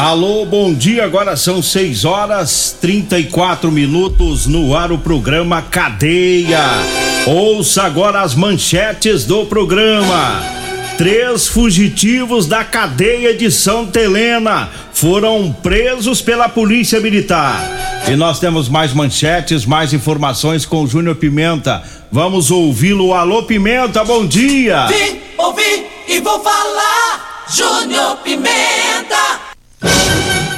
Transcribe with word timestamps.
Alô, 0.00 0.46
bom 0.46 0.72
dia. 0.72 1.04
Agora 1.04 1.36
são 1.36 1.60
6 1.60 2.06
horas 2.06 2.74
34 2.80 3.70
minutos 3.70 4.46
no 4.46 4.74
ar 4.74 4.90
o 4.90 4.96
programa 4.96 5.60
Cadeia. 5.60 6.64
Ouça 7.26 7.82
agora 7.82 8.22
as 8.22 8.34
manchetes 8.34 9.26
do 9.26 9.44
programa. 9.44 10.42
Três 10.96 11.46
fugitivos 11.48 12.46
da 12.46 12.64
cadeia 12.64 13.36
de 13.36 13.50
Santa 13.50 14.00
Helena 14.00 14.70
foram 14.94 15.52
presos 15.52 16.22
pela 16.22 16.48
Polícia 16.48 16.98
Militar. 16.98 17.60
E 18.08 18.16
nós 18.16 18.40
temos 18.40 18.70
mais 18.70 18.94
manchetes, 18.94 19.66
mais 19.66 19.92
informações 19.92 20.64
com 20.64 20.82
o 20.82 20.86
Júnior 20.86 21.16
Pimenta. 21.16 21.82
Vamos 22.10 22.50
ouvi-lo. 22.50 23.12
Alô, 23.12 23.42
Pimenta, 23.42 24.02
bom 24.02 24.26
dia. 24.26 24.86
Vim, 24.86 25.20
ouvi 25.36 25.84
e 26.08 26.20
vou 26.20 26.40
falar. 26.42 27.44
Júnior 27.54 28.16
Pimenta. 28.24 29.39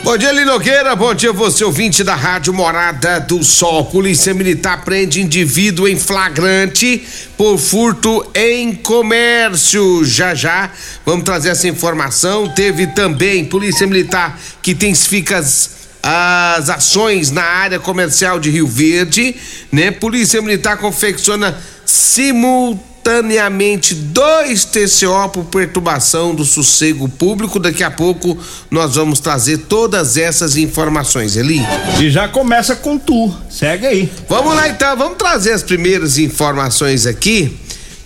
Bom 0.02 0.18
dia, 0.18 0.32
Linogueira. 0.32 0.96
Bom 0.96 1.14
dia, 1.14 1.32
você 1.32 1.64
ouvinte 1.64 2.02
da 2.02 2.14
Rádio 2.14 2.52
Morada 2.52 3.20
do 3.20 3.42
Sol. 3.44 3.84
Polícia 3.86 4.34
Militar 4.34 4.84
prende 4.84 5.20
indivíduo 5.20 5.86
em 5.86 5.96
flagrante 5.96 7.06
por 7.36 7.56
furto 7.56 8.28
em 8.34 8.74
comércio. 8.74 10.04
Já 10.04 10.34
já 10.34 10.70
vamos 11.06 11.24
trazer 11.24 11.50
essa 11.50 11.68
informação. 11.68 12.48
Teve 12.48 12.88
também 12.88 13.44
Polícia 13.44 13.86
Militar 13.86 14.38
que 14.60 14.72
intensifica 14.72 15.38
as, 15.38 15.70
as 16.02 16.68
ações 16.68 17.30
na 17.30 17.44
área 17.44 17.78
comercial 17.78 18.40
de 18.40 18.50
Rio 18.50 18.66
Verde, 18.66 19.36
né? 19.70 19.92
Polícia 19.92 20.42
Militar 20.42 20.78
confecciona 20.78 21.56
simultaneamente 21.86 22.91
simultaneamente 23.02 23.94
dois 23.94 24.64
TCO 24.64 25.28
por 25.32 25.44
perturbação 25.46 26.34
do 26.34 26.44
sossego 26.44 27.08
público. 27.08 27.58
Daqui 27.58 27.82
a 27.82 27.90
pouco 27.90 28.38
nós 28.70 28.94
vamos 28.94 29.18
trazer 29.18 29.58
todas 29.58 30.16
essas 30.16 30.56
informações, 30.56 31.36
Eli. 31.36 31.60
E 32.00 32.08
já 32.10 32.28
começa 32.28 32.76
com 32.76 32.96
tu. 32.96 33.34
Segue 33.50 33.86
aí. 33.86 34.12
Vamos 34.28 34.54
lá 34.54 34.68
então, 34.68 34.96
vamos 34.96 35.18
trazer 35.18 35.52
as 35.52 35.62
primeiras 35.62 36.16
informações 36.16 37.04
aqui, 37.04 37.56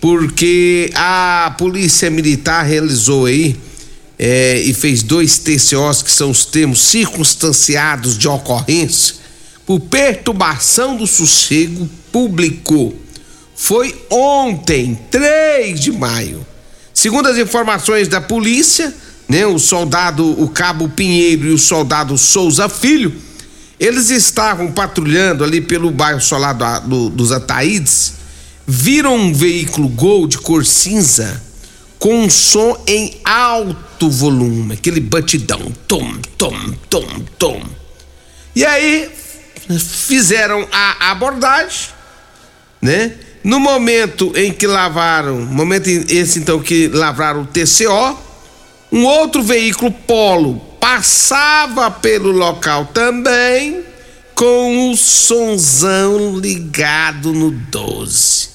porque 0.01 0.91
a 0.95 1.55
Polícia 1.59 2.09
Militar 2.11 2.65
realizou 2.65 3.27
aí 3.27 3.55
é, 4.19 4.59
e 4.61 4.73
fez 4.73 5.03
dois 5.03 5.39
TCOs 5.39 6.03
que 6.03 6.11
são 6.11 6.31
os 6.31 6.47
termos 6.47 6.81
circunstanciados 6.81 8.17
de 8.17 8.27
ocorrência 8.27 9.17
por 9.67 9.79
perturbação 9.81 10.97
do 10.97 11.07
sossego 11.07 11.87
público 12.11 12.95
foi 13.57 14.05
ontem, 14.11 14.95
3 15.11 15.81
de 15.81 15.91
maio. 15.91 16.47
Segundo 16.93 17.29
as 17.29 17.39
informações 17.39 18.07
da 18.07 18.21
polícia, 18.21 18.95
né, 19.27 19.47
o 19.47 19.59
soldado, 19.59 20.41
o 20.41 20.49
cabo 20.49 20.91
Pinheiro 20.91 21.47
e 21.47 21.53
o 21.53 21.59
soldado 21.59 22.17
Souza 22.19 22.69
Filho, 22.69 23.15
eles 23.81 24.11
estavam 24.11 24.71
patrulhando 24.73 25.43
ali 25.43 25.61
pelo 25.61 25.91
bairro 25.91 26.21
solar 26.21 26.55
do, 26.55 26.81
do, 26.81 27.11
dos 27.11 27.33
Ataídes, 27.33 28.15
viram 28.67 29.17
um 29.17 29.33
veículo 29.33 29.89
Gol 29.89 30.27
de 30.27 30.39
cor 30.39 30.65
cinza 30.65 31.43
com 31.99 32.25
um 32.25 32.31
som 32.31 32.83
em 32.87 33.19
alto 33.25 34.11
volume, 34.11 34.75
aquele 34.75 35.01
batidão, 35.01 35.73
tom, 35.89 36.15
tom, 36.37 36.55
tom, 36.91 37.07
tom. 37.39 37.63
E 38.55 38.65
aí 38.65 39.11
fizeram 39.79 40.67
a 40.71 41.11
abordagem, 41.11 41.89
né? 42.81 43.15
No 43.47 43.61
momento 43.61 44.33
em 44.35 44.53
que 44.53 44.67
lavaram, 44.67 45.41
momento 45.41 45.87
esse 45.87 46.41
então 46.41 46.59
que 46.59 46.89
lavraram 46.89 47.43
o 47.43 47.47
TCO, 47.47 48.19
um 48.91 49.05
outro 49.05 49.41
veículo 49.41 49.93
Polo 49.93 50.57
passava 50.81 51.89
pelo 51.89 52.33
local 52.33 52.87
também 52.87 53.85
com 54.35 54.91
o 54.91 54.97
sonzão 54.97 56.41
ligado 56.41 57.33
no 57.33 57.53
12. 57.53 58.49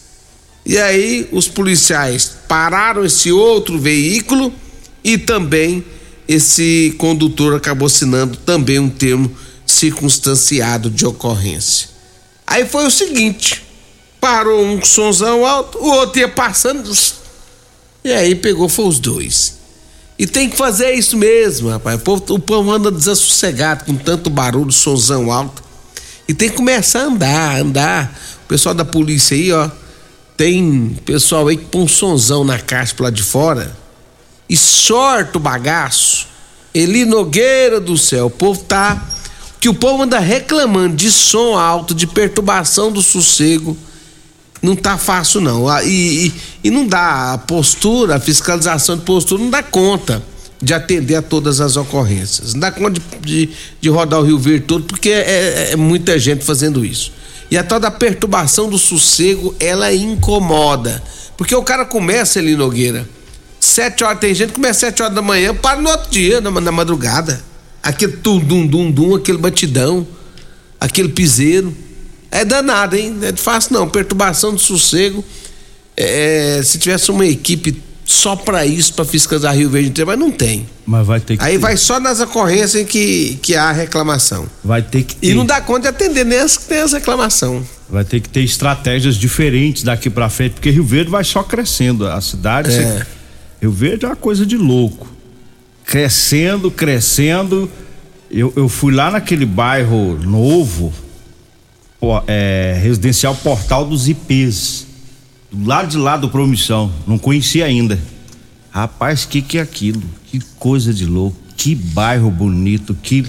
E 0.65 0.77
aí 0.77 1.25
os 1.31 1.47
policiais 1.47 2.29
pararam 2.49 3.05
esse 3.05 3.31
outro 3.31 3.79
veículo 3.79 4.53
e 5.01 5.17
também 5.17 5.85
esse 6.27 6.93
condutor 6.97 7.55
acabou 7.55 7.85
assinando 7.85 8.35
também 8.35 8.77
um 8.77 8.89
termo 8.89 9.33
circunstanciado 9.65 10.89
de 10.89 11.05
ocorrência. 11.05 11.87
Aí 12.45 12.65
foi 12.65 12.85
o 12.85 12.91
seguinte, 12.91 13.70
parou 14.21 14.63
um 14.63 14.85
sonzão 14.85 15.43
alto, 15.43 15.79
o 15.79 15.89
outro 15.89 16.19
ia 16.19 16.29
passando. 16.29 16.93
E 18.03 18.13
aí 18.13 18.35
pegou, 18.35 18.69
foi 18.69 18.85
os 18.85 18.99
dois. 18.99 19.59
E 20.17 20.27
tem 20.27 20.47
que 20.47 20.55
fazer 20.55 20.93
isso 20.93 21.17
mesmo, 21.17 21.69
rapaz. 21.69 21.99
O 21.99 22.03
povo, 22.03 22.23
o 22.35 22.39
povo 22.39 22.71
anda 22.71 22.91
desassossegado 22.91 23.85
com 23.85 23.95
tanto 23.95 24.29
barulho, 24.29 24.71
sonzão 24.71 25.31
alto. 25.31 25.63
E 26.27 26.33
tem 26.33 26.49
que 26.49 26.55
começar 26.55 26.99
a 26.99 27.05
andar, 27.05 27.59
andar. 27.59 28.19
O 28.45 28.47
pessoal 28.47 28.75
da 28.75 28.85
polícia 28.85 29.35
aí, 29.35 29.51
ó. 29.51 29.69
Tem 30.37 30.95
pessoal 31.03 31.47
aí 31.47 31.57
que 31.57 31.65
põe 31.65 31.81
um 31.81 31.87
sonzão 31.87 32.43
na 32.43 32.59
caixa 32.59 32.95
lá 32.99 33.09
de 33.09 33.23
fora 33.23 33.75
e 34.47 34.55
sorta 34.55 35.37
o 35.37 35.41
bagaço. 35.41 36.27
Eli 36.73 37.05
Nogueira 37.05 37.79
do 37.79 37.97
céu, 37.97 38.27
o 38.27 38.29
povo 38.29 38.63
tá. 38.63 39.03
Que 39.59 39.69
o 39.69 39.73
povo 39.73 40.03
anda 40.03 40.19
reclamando 40.19 40.95
de 40.95 41.11
som 41.11 41.57
alto, 41.57 41.93
de 41.93 42.05
perturbação 42.05 42.91
do 42.91 43.01
sossego 43.01 43.77
não 44.61 44.75
tá 44.75 44.97
fácil 44.97 45.41
não. 45.41 45.67
E, 45.83 46.27
e, 46.27 46.33
e, 46.65 46.69
não 46.69 46.85
dá 46.85 47.33
a 47.33 47.37
postura, 47.37 48.15
a 48.15 48.19
fiscalização 48.19 48.97
de 48.97 49.03
postura 49.03 49.41
não 49.41 49.49
dá 49.49 49.63
conta 49.63 50.21
de 50.61 50.73
atender 50.73 51.15
a 51.15 51.21
todas 51.21 51.59
as 51.59 51.75
ocorrências. 51.75 52.53
Não 52.53 52.59
dá 52.59 52.71
conta 52.71 52.91
de, 52.91 53.01
de, 53.21 53.49
de 53.81 53.89
rodar 53.89 54.19
o 54.19 54.23
Rio 54.23 54.37
Verde 54.37 54.65
todo, 54.65 54.83
porque 54.83 55.09
é, 55.09 55.21
é, 55.21 55.71
é, 55.71 55.75
muita 55.75 56.19
gente 56.19 56.45
fazendo 56.45 56.85
isso. 56.85 57.11
E 57.49 57.57
a 57.57 57.63
tal 57.63 57.79
da 57.79 57.89
perturbação 57.89 58.69
do 58.69 58.77
sossego, 58.77 59.55
ela 59.59 59.93
incomoda. 59.93 61.01
Porque 61.35 61.55
o 61.55 61.63
cara 61.63 61.83
começa 61.83 62.37
ali, 62.37 62.55
Nogueira, 62.55 63.09
sete 63.59 64.03
horas, 64.03 64.19
tem 64.19 64.33
gente 64.35 64.49
que 64.49 64.55
começa 64.55 64.81
sete 64.81 65.01
horas 65.01 65.15
da 65.15 65.21
manhã, 65.21 65.55
para 65.55 65.81
no 65.81 65.89
outro 65.89 66.11
dia, 66.11 66.39
na, 66.39 66.51
na 66.51 66.71
madrugada. 66.71 67.41
Aquele 67.81 68.13
tum, 68.13 68.37
dum, 68.37 68.67
dum, 68.67 68.91
dum, 68.91 69.15
aquele 69.15 69.39
batidão, 69.39 70.05
aquele 70.79 71.09
piseiro. 71.09 71.75
É 72.31 72.45
danado, 72.45 72.95
hein? 72.95 73.11
Não 73.11 73.27
é 73.27 73.33
fácil 73.35 73.73
não. 73.73 73.89
Perturbação 73.89 74.53
do 74.53 74.59
sossego. 74.59 75.23
É, 75.97 76.61
se 76.63 76.79
tivesse 76.79 77.11
uma 77.11 77.25
equipe 77.25 77.81
só 78.05 78.35
para 78.35 78.65
isso, 78.65 78.93
para 78.93 79.05
fiscalizar 79.05 79.55
Rio 79.55 79.69
Verde 79.69 79.89
inteiro, 79.89 80.09
mas 80.09 80.17
não 80.19 80.31
tem. 80.31 80.65
Mas 80.85 81.05
vai 81.05 81.19
ter 81.19 81.37
que 81.37 81.43
Aí 81.43 81.53
ter. 81.53 81.57
vai 81.59 81.77
só 81.77 81.99
nas 81.99 82.19
ocorrências 82.19 82.87
que, 82.87 83.37
que 83.41 83.55
há 83.55 83.71
reclamação. 83.71 84.45
Vai 84.63 84.81
ter 84.81 85.03
que 85.03 85.15
ter. 85.15 85.27
E 85.27 85.33
não 85.33 85.45
dá 85.45 85.61
conta 85.61 85.81
de 85.81 85.87
atender 85.89 86.25
nem 86.25 86.39
as 86.39 86.57
que 86.57 86.65
tem 86.65 86.79
as 86.79 86.93
reclamação. 86.93 87.65
Vai 87.89 88.03
ter 88.05 88.19
que 88.21 88.29
ter 88.29 88.41
estratégias 88.41 89.15
diferentes 89.15 89.83
daqui 89.83 90.09
para 90.09 90.29
frente, 90.29 90.53
porque 90.53 90.69
Rio 90.69 90.83
Verde 90.83 91.11
vai 91.11 91.23
só 91.23 91.43
crescendo. 91.43 92.07
A 92.07 92.19
cidade. 92.21 92.71
É. 92.71 92.73
você- 92.99 93.05
Rio 93.61 93.71
Verde 93.71 94.05
é 94.05 94.07
uma 94.09 94.15
coisa 94.15 94.45
de 94.45 94.57
louco. 94.57 95.07
Crescendo, 95.85 96.71
crescendo. 96.71 97.69
Eu, 98.29 98.51
eu 98.55 98.69
fui 98.69 98.93
lá 98.93 99.11
naquele 99.11 99.45
bairro 99.45 100.17
novo, 100.23 100.93
é, 102.27 102.79
residencial 102.81 103.35
Portal 103.35 103.85
dos 103.85 104.07
IPs. 104.07 104.87
do 105.51 105.67
lado 105.67 105.89
de 105.89 105.97
lá 105.97 106.17
do 106.17 106.29
Promissão, 106.29 106.91
não 107.05 107.17
conhecia 107.17 107.65
ainda. 107.65 107.99
Rapaz, 108.71 109.25
que 109.25 109.41
que 109.41 109.57
é 109.57 109.61
aquilo? 109.61 110.03
Que 110.27 110.39
coisa 110.57 110.93
de 110.93 111.05
louco, 111.05 111.37
que 111.57 111.75
bairro 111.75 112.31
bonito, 112.31 112.95
que 112.95 113.25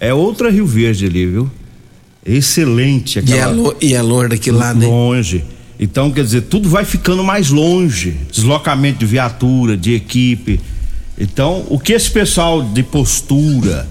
é 0.00 0.12
outra 0.12 0.50
Rio 0.50 0.66
Verde 0.66 1.06
ali, 1.06 1.26
viu? 1.26 1.50
Excelente 2.24 3.18
aquela. 3.18 3.36
E 3.36 3.40
é, 3.40 3.46
lo, 3.46 3.76
e 3.80 3.94
é 3.94 4.28
daqui 4.28 4.50
lá, 4.50 4.74
né? 4.74 4.86
Longe. 4.86 5.44
Então, 5.78 6.10
quer 6.12 6.24
dizer, 6.24 6.42
tudo 6.42 6.68
vai 6.68 6.84
ficando 6.84 7.24
mais 7.24 7.50
longe. 7.50 8.16
Deslocamento 8.30 9.00
de 9.00 9.06
viatura, 9.06 9.76
de 9.76 9.94
equipe. 9.94 10.60
Então, 11.18 11.64
o 11.68 11.78
que 11.78 11.92
esse 11.92 12.10
pessoal 12.10 12.62
de 12.62 12.82
postura, 12.82 13.88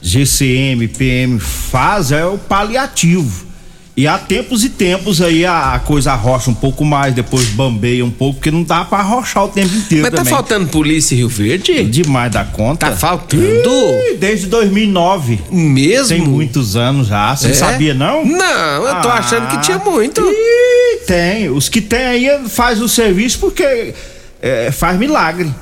GCM, 0.00 0.88
PM 0.88 1.38
faz 1.38 2.12
é 2.12 2.24
o 2.24 2.38
paliativo. 2.38 3.46
E 3.94 4.06
há 4.06 4.16
tempos 4.16 4.64
e 4.64 4.70
tempos 4.70 5.20
aí 5.20 5.44
a, 5.44 5.78
coisa 5.84 6.12
arrocha 6.12 6.50
um 6.50 6.54
pouco 6.54 6.82
mais, 6.82 7.14
depois 7.14 7.46
bambeia 7.48 8.02
um 8.02 8.10
pouco, 8.10 8.36
porque 8.36 8.50
não 8.50 8.62
dá 8.62 8.86
pra 8.86 8.98
arrochar 8.98 9.44
o 9.44 9.48
tempo 9.48 9.74
inteiro. 9.74 10.02
Mas 10.02 10.10
tá 10.10 10.18
também. 10.18 10.32
faltando 10.32 10.68
polícia 10.68 11.14
em 11.14 11.18
Rio 11.18 11.28
Verde? 11.28 11.84
Demais 11.84 12.32
da 12.32 12.42
conta. 12.42 12.88
Tá 12.88 12.96
faltando? 12.96 13.42
Ih, 13.42 14.16
desde 14.18 14.46
2009. 14.46 15.40
Mesmo? 15.50 16.08
Tem 16.08 16.26
muitos 16.26 16.74
anos 16.74 17.08
já. 17.08 17.36
Você 17.36 17.48
é? 17.48 17.54
sabia, 17.54 17.92
não? 17.92 18.24
Não, 18.24 18.86
eu 18.86 19.02
tô 19.02 19.08
ah, 19.08 19.18
achando 19.18 19.48
que 19.48 19.60
tinha 19.60 19.78
muito. 19.78 20.22
Ih, 20.22 21.04
tem. 21.06 21.50
Os 21.50 21.68
que 21.68 21.82
tem 21.82 22.02
aí 22.02 22.48
faz 22.48 22.80
o 22.80 22.88
serviço 22.88 23.40
porque 23.40 23.94
é, 24.40 24.70
faz 24.72 24.98
milagre. 24.98 25.52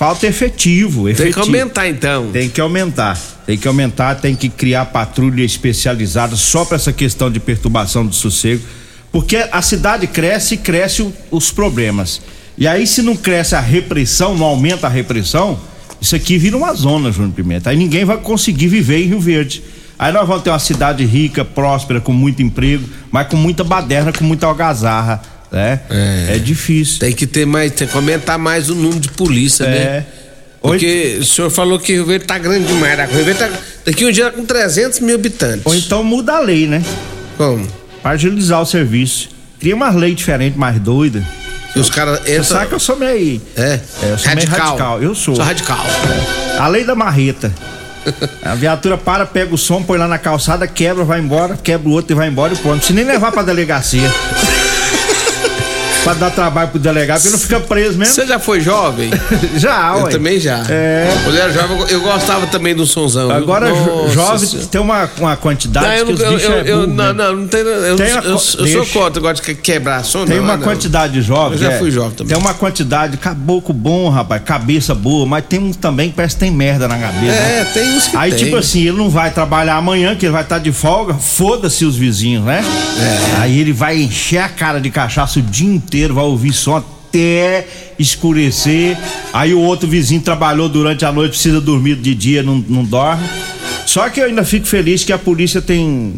Falta 0.00 0.26
efetivo, 0.26 1.10
efetivo. 1.10 1.24
Tem 1.24 1.32
que 1.34 1.40
aumentar 1.40 1.86
então. 1.86 2.30
Tem 2.32 2.48
que 2.48 2.58
aumentar. 2.58 3.20
Tem 3.44 3.58
que 3.58 3.68
aumentar, 3.68 4.14
tem 4.14 4.34
que 4.34 4.48
criar 4.48 4.86
patrulha 4.86 5.44
especializada 5.44 6.36
só 6.36 6.64
para 6.64 6.76
essa 6.76 6.90
questão 6.90 7.30
de 7.30 7.38
perturbação 7.38 8.06
do 8.06 8.14
sossego, 8.14 8.62
porque 9.12 9.36
a 9.52 9.60
cidade 9.60 10.06
cresce 10.06 10.54
e 10.54 10.56
cresce 10.56 11.02
o, 11.02 11.12
os 11.30 11.50
problemas. 11.50 12.22
E 12.56 12.66
aí 12.66 12.86
se 12.86 13.02
não 13.02 13.14
cresce 13.14 13.54
a 13.54 13.60
repressão, 13.60 14.34
não 14.34 14.46
aumenta 14.46 14.86
a 14.86 14.90
repressão, 14.90 15.60
isso 16.00 16.16
aqui 16.16 16.38
vira 16.38 16.56
uma 16.56 16.72
zona, 16.72 17.12
Júnior 17.12 17.34
Pimenta. 17.34 17.68
Aí 17.68 17.76
ninguém 17.76 18.06
vai 18.06 18.16
conseguir 18.16 18.68
viver 18.68 19.04
em 19.04 19.08
Rio 19.08 19.20
Verde. 19.20 19.62
Aí 19.98 20.10
nós 20.14 20.26
vamos 20.26 20.42
ter 20.42 20.48
uma 20.48 20.58
cidade 20.58 21.04
rica, 21.04 21.44
próspera, 21.44 22.00
com 22.00 22.14
muito 22.14 22.40
emprego, 22.40 22.88
mas 23.12 23.28
com 23.28 23.36
muita 23.36 23.62
baderna, 23.62 24.14
com 24.14 24.24
muita 24.24 24.46
algazarra 24.46 25.20
né? 25.50 25.80
É. 25.90 26.36
é 26.36 26.38
difícil. 26.38 26.98
Tem 26.98 27.12
que 27.12 27.26
ter 27.26 27.46
mais, 27.46 27.72
tem 27.72 27.86
que 27.86 27.96
aumentar 27.96 28.38
mais 28.38 28.70
o 28.70 28.74
número 28.74 29.00
de 29.00 29.10
polícia, 29.10 29.66
né? 29.66 29.76
é. 29.76 29.84
né? 29.84 30.06
Porque 30.60 31.16
o 31.20 31.24
senhor 31.24 31.50
falou 31.50 31.78
que 31.78 31.92
Rio 31.94 32.04
Verde 32.04 32.26
tá 32.26 32.38
grande 32.38 32.66
demais. 32.66 32.96
Né? 32.96 33.08
Rio 33.10 33.24
Verde 33.24 33.40
tá, 33.40 33.50
daqui 33.84 34.04
um 34.04 34.12
dia 34.12 34.26
tá 34.26 34.32
com 34.32 34.44
300 34.44 35.00
mil 35.00 35.14
habitantes. 35.14 35.64
Ou 35.64 35.74
então 35.74 36.04
muda 36.04 36.34
a 36.34 36.40
lei, 36.40 36.66
né? 36.66 36.82
Como? 37.36 37.66
Para 38.02 38.10
agilizar 38.12 38.60
o 38.60 38.66
serviço. 38.66 39.30
Cria 39.58 39.74
uma 39.74 39.90
lei 39.90 40.14
diferente, 40.14 40.58
mais 40.58 40.78
doida. 40.78 41.24
E 41.74 41.78
os 41.78 41.88
caras 41.88 42.20
Você 42.20 42.44
sabe 42.44 42.66
que 42.66 42.74
eu 42.74 42.80
sou 42.80 42.96
meio. 42.96 43.40
É. 43.56 43.80
é 44.02 44.12
eu 44.12 44.18
sou 44.18 44.28
radical. 44.28 44.34
meio 44.34 44.48
radical. 44.48 45.02
Eu 45.02 45.14
sou. 45.14 45.36
Sou 45.36 45.44
radical. 45.44 45.84
É. 46.54 46.58
A 46.58 46.68
lei 46.68 46.84
da 46.84 46.94
marreta. 46.94 47.52
A 48.42 48.54
viatura 48.54 48.96
para, 48.96 49.26
pega 49.26 49.54
o 49.54 49.58
som, 49.58 49.82
põe 49.82 49.98
lá 49.98 50.08
na 50.08 50.18
calçada, 50.18 50.66
quebra, 50.66 51.04
vai 51.04 51.20
embora, 51.20 51.58
quebra 51.62 51.88
o 51.88 51.92
outro 51.92 52.12
e 52.12 52.16
vai 52.16 52.28
embora 52.28 52.52
e 52.52 52.56
pronto. 52.56 52.72
Não 52.72 52.78
precisa 52.78 52.96
nem 52.96 53.04
levar 53.04 53.30
pra 53.30 53.42
delegacia. 53.42 54.10
Pra 56.02 56.14
dar 56.14 56.30
trabalho 56.30 56.68
pro 56.70 56.78
delegado, 56.78 57.20
porque 57.20 57.32
não 57.32 57.38
fica 57.38 57.60
preso 57.60 57.98
mesmo. 57.98 58.14
Você 58.14 58.26
já 58.26 58.38
foi 58.38 58.60
jovem? 58.60 59.10
já, 59.56 59.94
ué. 59.94 60.02
Eu 60.02 60.08
também 60.08 60.40
já. 60.40 60.64
É. 60.68 61.08
Quando 61.24 61.36
eu 61.36 61.42
era 61.42 61.52
jovem, 61.52 61.78
eu 61.88 62.00
gostava 62.00 62.46
também 62.46 62.74
do 62.74 62.86
sonzão. 62.86 63.30
Agora, 63.30 63.70
Nossa, 63.70 64.08
jovem 64.10 64.48
senhora. 64.48 64.68
tem 64.68 64.80
uma, 64.80 65.10
uma 65.18 65.36
quantidade 65.36 65.86
não, 65.86 65.94
eu, 65.94 66.06
que 66.06 66.12
os 66.12 66.20
eu, 66.20 66.32
eu, 66.32 66.52
é 66.52 66.70
eu 66.70 66.86
não, 66.86 67.12
não, 67.12 67.36
não 67.36 67.48
tem. 67.48 67.60
Eu, 67.60 67.96
tem 67.96 68.12
a, 68.12 68.22
eu, 68.22 68.38
sou 68.38 68.86
contra, 68.86 69.20
gosto 69.20 69.44
de 69.44 69.54
quebrar 69.54 70.04
som. 70.04 70.24
Tem 70.24 70.36
não, 70.36 70.44
uma 70.44 70.56
não. 70.56 70.64
quantidade 70.64 71.12
de 71.12 71.22
jovens. 71.22 71.60
Eu 71.60 71.70
já 71.70 71.78
fui 71.78 71.88
é, 71.88 71.92
jovem 71.92 72.12
também. 72.12 72.34
Tem 72.34 72.38
uma 72.38 72.54
quantidade, 72.54 73.16
caboclo 73.16 73.74
bom, 73.74 74.08
rapaz, 74.08 74.42
cabeça 74.42 74.94
boa, 74.94 75.26
mas 75.26 75.44
tem 75.46 75.58
um 75.58 75.72
também 75.72 76.10
que 76.10 76.16
parece 76.16 76.34
que 76.34 76.40
tem 76.40 76.50
merda 76.50 76.88
na 76.88 76.98
cabeça. 76.98 77.34
É, 77.34 77.64
né? 77.64 77.70
tem 77.72 77.96
uns 77.96 78.08
que 78.08 78.16
Aí, 78.16 78.30
tem. 78.30 78.44
tipo 78.44 78.56
assim, 78.56 78.80
ele 78.80 78.96
não 78.96 79.10
vai 79.10 79.30
trabalhar 79.30 79.76
amanhã, 79.76 80.14
que 80.14 80.26
ele 80.26 80.32
vai 80.32 80.42
estar 80.42 80.56
tá 80.56 80.62
de 80.62 80.72
folga, 80.72 81.14
foda-se 81.14 81.84
os 81.84 81.96
vizinhos, 81.96 82.44
né? 82.44 82.62
É. 82.98 83.40
Aí 83.40 83.58
ele 83.58 83.72
vai 83.72 84.00
encher 84.00 84.38
a 84.38 84.48
cara 84.48 84.80
de 84.80 84.90
cachaça 84.90 85.38
o 85.38 85.42
dia 85.42 85.68
inteiro, 85.68 85.89
vai 86.12 86.24
ouvir 86.24 86.52
som 86.52 86.76
até 86.76 87.66
escurecer. 87.98 88.96
Aí 89.32 89.52
o 89.52 89.60
outro 89.60 89.88
vizinho 89.88 90.20
trabalhou 90.20 90.68
durante 90.68 91.04
a 91.04 91.12
noite, 91.12 91.32
precisa 91.32 91.60
dormir 91.60 91.96
de 91.96 92.14
dia, 92.14 92.42
não, 92.42 92.64
não 92.68 92.84
dorme. 92.84 93.28
Só 93.86 94.08
que 94.08 94.20
eu 94.20 94.26
ainda 94.26 94.44
fico 94.44 94.66
feliz 94.66 95.04
que 95.04 95.12
a 95.12 95.18
polícia 95.18 95.60
tem 95.60 96.14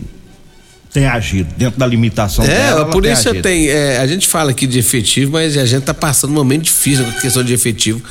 tem 0.93 1.07
agido 1.07 1.49
dentro 1.57 1.81
da 1.81 1.87
limitação 1.87 2.45
é, 2.45 2.49
dela. 2.49 2.83
a 2.83 2.85
polícia 2.85 3.33
tem, 3.33 3.43
tem 3.43 3.69
é, 3.69 3.97
a 3.97 4.07
gente 4.07 4.29
fala 4.29 4.51
aqui 4.51 4.67
de 4.67 4.79
efetivo, 4.79 5.33
mas 5.33 5.57
a 5.57 5.65
gente 5.65 5.85
tá 5.85 5.95
passando 5.95 6.33
um 6.33 6.35
momento 6.35 6.65
difícil 6.65 7.05
com 7.05 7.11
a 7.11 7.15
questão 7.15 7.43
de 7.43 7.55
efetivo. 7.55 8.03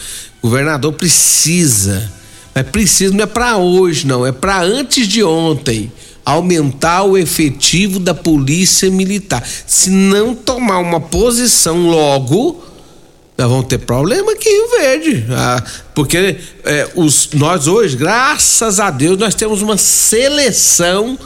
O 0.42 0.50
governador 0.50 0.92
precisa, 0.94 2.12
mas 2.56 2.66
precisa 2.70 3.14
não 3.14 3.24
é 3.24 3.28
para 3.28 3.58
hoje 3.58 4.08
não, 4.08 4.26
é 4.26 4.32
para 4.32 4.64
antes 4.64 5.08
de 5.08 5.24
ontem 5.24 5.92
aumentar 6.26 7.04
o 7.04 7.18
efetivo 7.18 8.00
da 8.00 8.14
polícia 8.14 8.90
militar. 8.90 9.44
Se 9.68 9.90
não 9.90 10.36
tomar 10.36 10.80
uma 10.80 11.00
posição 11.00 11.90
logo, 11.90 12.64
nós 13.38 13.50
vamos 13.50 13.66
ter 13.66 13.80
problema 13.80 14.34
aqui 14.34 14.50
em 14.50 14.54
Rio 14.54 14.70
Verde. 14.70 15.26
Ah, 15.32 15.64
porque 15.96 16.38
é, 16.64 16.90
os, 16.96 17.30
nós 17.34 17.68
hoje, 17.68 17.96
graças 17.98 18.80
a 18.80 18.92
Deus, 18.92 19.18
nós 19.18 19.34
temos 19.34 19.62
uma 19.62 19.78
seleção 19.78 21.18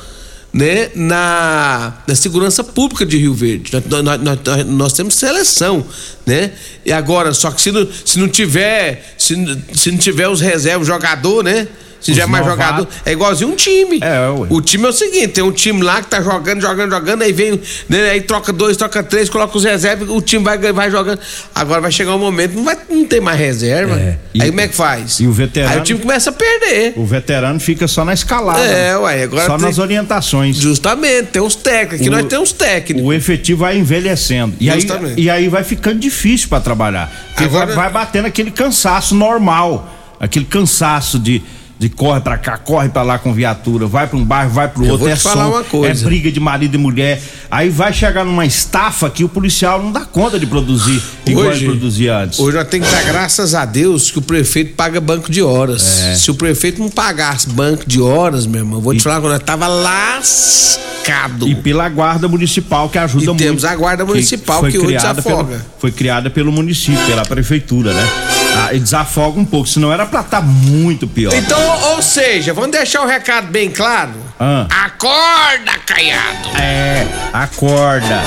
né, 0.54 0.90
na, 0.96 1.94
na 2.08 2.16
segurança 2.16 2.64
pública 2.64 3.06
de 3.06 3.18
Rio 3.18 3.34
Verde. 3.34 3.74
Nós, 3.74 4.04
nós, 4.04 4.22
nós, 4.22 4.66
nós, 4.66 4.94
temos 4.94 5.16
seleção, 5.16 5.86
né? 6.26 6.52
E 6.86 6.92
agora, 6.92 7.34
só 7.34 7.52
que 7.52 7.62
se 7.62 7.72
não, 7.72 7.88
se 8.06 8.20
não 8.20 8.28
tiver, 8.28 9.14
se, 9.18 9.36
se 9.74 9.92
não 9.92 9.98
tiver 9.98 10.28
os 10.28 10.42
reservas 10.42 10.88
jogador, 10.88 11.44
né? 11.44 11.68
Se 12.14 12.22
é 12.22 12.26
mais 12.28 12.46
jogador, 12.46 12.88
é 13.04 13.14
igualzinho 13.14 13.50
um 13.50 13.56
time. 13.56 14.00
É, 14.02 14.30
ué. 14.30 14.48
O 14.50 14.62
time 14.62 14.86
é 14.86 14.90
o 14.90 14.94
seguinte: 14.94 15.30
tem 15.30 15.44
um 15.44 15.52
time 15.52 15.82
lá 15.82 16.04
que 16.04 16.10
tá 16.10 16.22
jogando, 16.22 16.62
jogando, 16.62 16.92
jogando, 16.92 17.24
aí 17.24 17.34
vem, 17.34 17.60
né, 17.90 18.12
aí 18.12 18.22
troca 18.22 18.54
dois, 18.54 18.78
troca 18.78 19.02
três, 19.02 19.28
coloca 19.28 19.58
os 19.58 19.64
reservas, 19.64 20.08
o 20.10 20.22
time 20.22 20.44
vai, 20.44 20.58
vai 20.72 20.92
jogando. 20.92 21.20
Agora 21.54 21.82
vai 21.82 21.92
chegar 21.92 22.16
um 22.16 22.20
momento, 22.20 22.54
não 22.56 22.64
vai 22.64 22.78
não 22.90 23.06
tem 23.06 23.20
mais 23.20 23.40
reserva. 23.40 23.96
É. 23.96 24.18
E, 24.36 24.42
aí 24.44 24.50
como 24.50 24.62
é 24.62 24.68
que 24.68 24.76
faz? 24.76 25.20
E 25.20 25.26
o 25.26 25.32
veterano. 25.32 25.74
Aí 25.74 25.80
o 25.80 25.84
time 25.84 26.00
começa 26.00 26.30
a 26.30 26.34
perder. 26.34 26.94
O 26.96 27.06
veterano 27.06 27.60
fica 27.60 27.88
só 27.88 28.06
na 28.06 28.14
escalada. 28.14 28.64
É, 28.64 28.96
ué, 28.98 29.24
agora. 29.24 29.48
Só 29.48 29.58
tem, 29.58 29.66
nas 29.66 29.80
orientações. 29.80 30.58
Justamente, 30.58 31.30
tem 31.30 31.42
os 31.42 31.56
técnicos. 31.56 32.02
Aqui 32.02 32.10
o, 32.10 32.12
nós 32.12 32.26
temos 32.26 32.52
técnicos. 32.52 33.08
O 33.08 33.14
efetivo 33.14 33.62
vai 33.62 33.78
envelhecendo. 33.78 34.54
E 34.60 34.70
aí, 34.70 34.86
e 35.18 35.30
aí 35.30 35.50
vai 35.50 35.64
ficando 35.64 36.00
difícil 36.00 36.15
para 36.48 36.62
trabalhar. 36.62 37.12
Porque 37.30 37.44
agora... 37.46 37.66
vai, 37.68 37.76
vai 37.76 37.92
batendo 37.92 38.26
aquele 38.26 38.52
cansaço 38.52 39.16
normal. 39.16 39.90
Aquele 40.20 40.46
cansaço 40.46 41.20
de 41.20 41.44
de 41.78 41.90
corre 41.90 42.22
para 42.22 42.38
cá, 42.38 42.58
corre 42.58 42.88
para 42.88 43.04
lá 43.04 43.20
com 43.20 43.34
viatura, 43.34 43.86
vai 43.86 44.08
para 44.08 44.18
um 44.18 44.24
bairro, 44.24 44.52
vai 44.52 44.68
para 44.68 44.82
o 44.82 44.88
outro, 44.88 45.10
é 45.10 45.16
som, 45.16 45.62
é 45.86 45.94
briga 45.94 46.32
de 46.32 46.40
marido 46.40 46.76
e 46.76 46.78
mulher. 46.78 47.22
Aí 47.52 47.70
vai 47.70 47.92
chegar 47.92 48.24
numa 48.24 48.46
estafa 48.46 49.10
que 49.10 49.24
o 49.26 49.30
policial 49.30 49.82
não 49.84 49.92
dá 49.92 50.02
conta 50.02 50.40
de 50.40 50.46
produzir 50.46 51.02
igual 51.26 51.48
hoje, 51.48 51.66
ele 51.66 51.72
produzia 51.72 52.18
antes. 52.20 52.40
Hoje 52.40 52.56
nós 52.56 52.68
temos 52.68 52.88
que 52.88 52.96
dar 52.96 53.04
graças 53.04 53.54
a 53.54 53.66
Deus 53.66 54.10
que 54.10 54.20
o 54.20 54.22
prefeito 54.22 54.74
paga 54.76 55.02
banco 55.02 55.30
de 55.30 55.42
horas. 55.42 56.02
É. 56.02 56.16
Se 56.16 56.32
o 56.32 56.36
prefeito 56.36 56.82
não 56.82 56.90
pagasse 56.90 57.50
banco 57.50 57.84
de 57.86 58.02
horas, 58.02 58.46
meu 58.46 58.62
irmão, 58.62 58.80
vou 58.80 58.94
te 58.94 59.00
e, 59.00 59.02
falar 59.02 59.20
quando 59.20 59.34
eu 59.34 59.40
tava 59.40 59.68
lascado. 59.68 61.46
E 61.48 61.56
pela 61.56 61.90
guarda 61.90 62.28
municipal 62.28 62.88
que 62.88 62.98
ajuda 62.98 63.24
e 63.24 63.28
muito. 63.28 63.44
Temos 63.44 63.66
a 63.66 63.76
guarda 63.76 64.06
municipal 64.06 64.64
que, 64.64 64.72
que 64.72 64.78
hoje 64.80 64.96
desafoga. 64.96 65.58
Pelo, 65.58 65.66
foi 65.78 65.92
criada 65.92 66.30
pelo 66.30 66.54
município, 66.54 67.06
pela 67.06 67.26
prefeitura, 67.26 67.94
né? 67.94 68.35
Ah, 68.58 68.74
e 68.74 68.80
desafoga 68.80 69.40
um 69.40 69.46
pouco, 69.46 69.68
senão 69.68 69.92
era 69.92 70.06
pra 70.06 70.22
estar 70.22 70.40
tá 70.40 70.46
muito 70.46 71.06
pior. 71.08 71.34
Então, 71.34 71.60
ou 71.92 72.02
seja, 72.02 72.54
vamos 72.54 72.72
deixar 72.72 73.04
o 73.04 73.08
recado 73.08 73.48
bem 73.48 73.70
claro? 73.70 74.14
Ah. 74.40 74.66
Acorda, 74.86 75.78
caiado! 75.86 76.58
É, 76.58 77.06
acorda. 77.34 78.22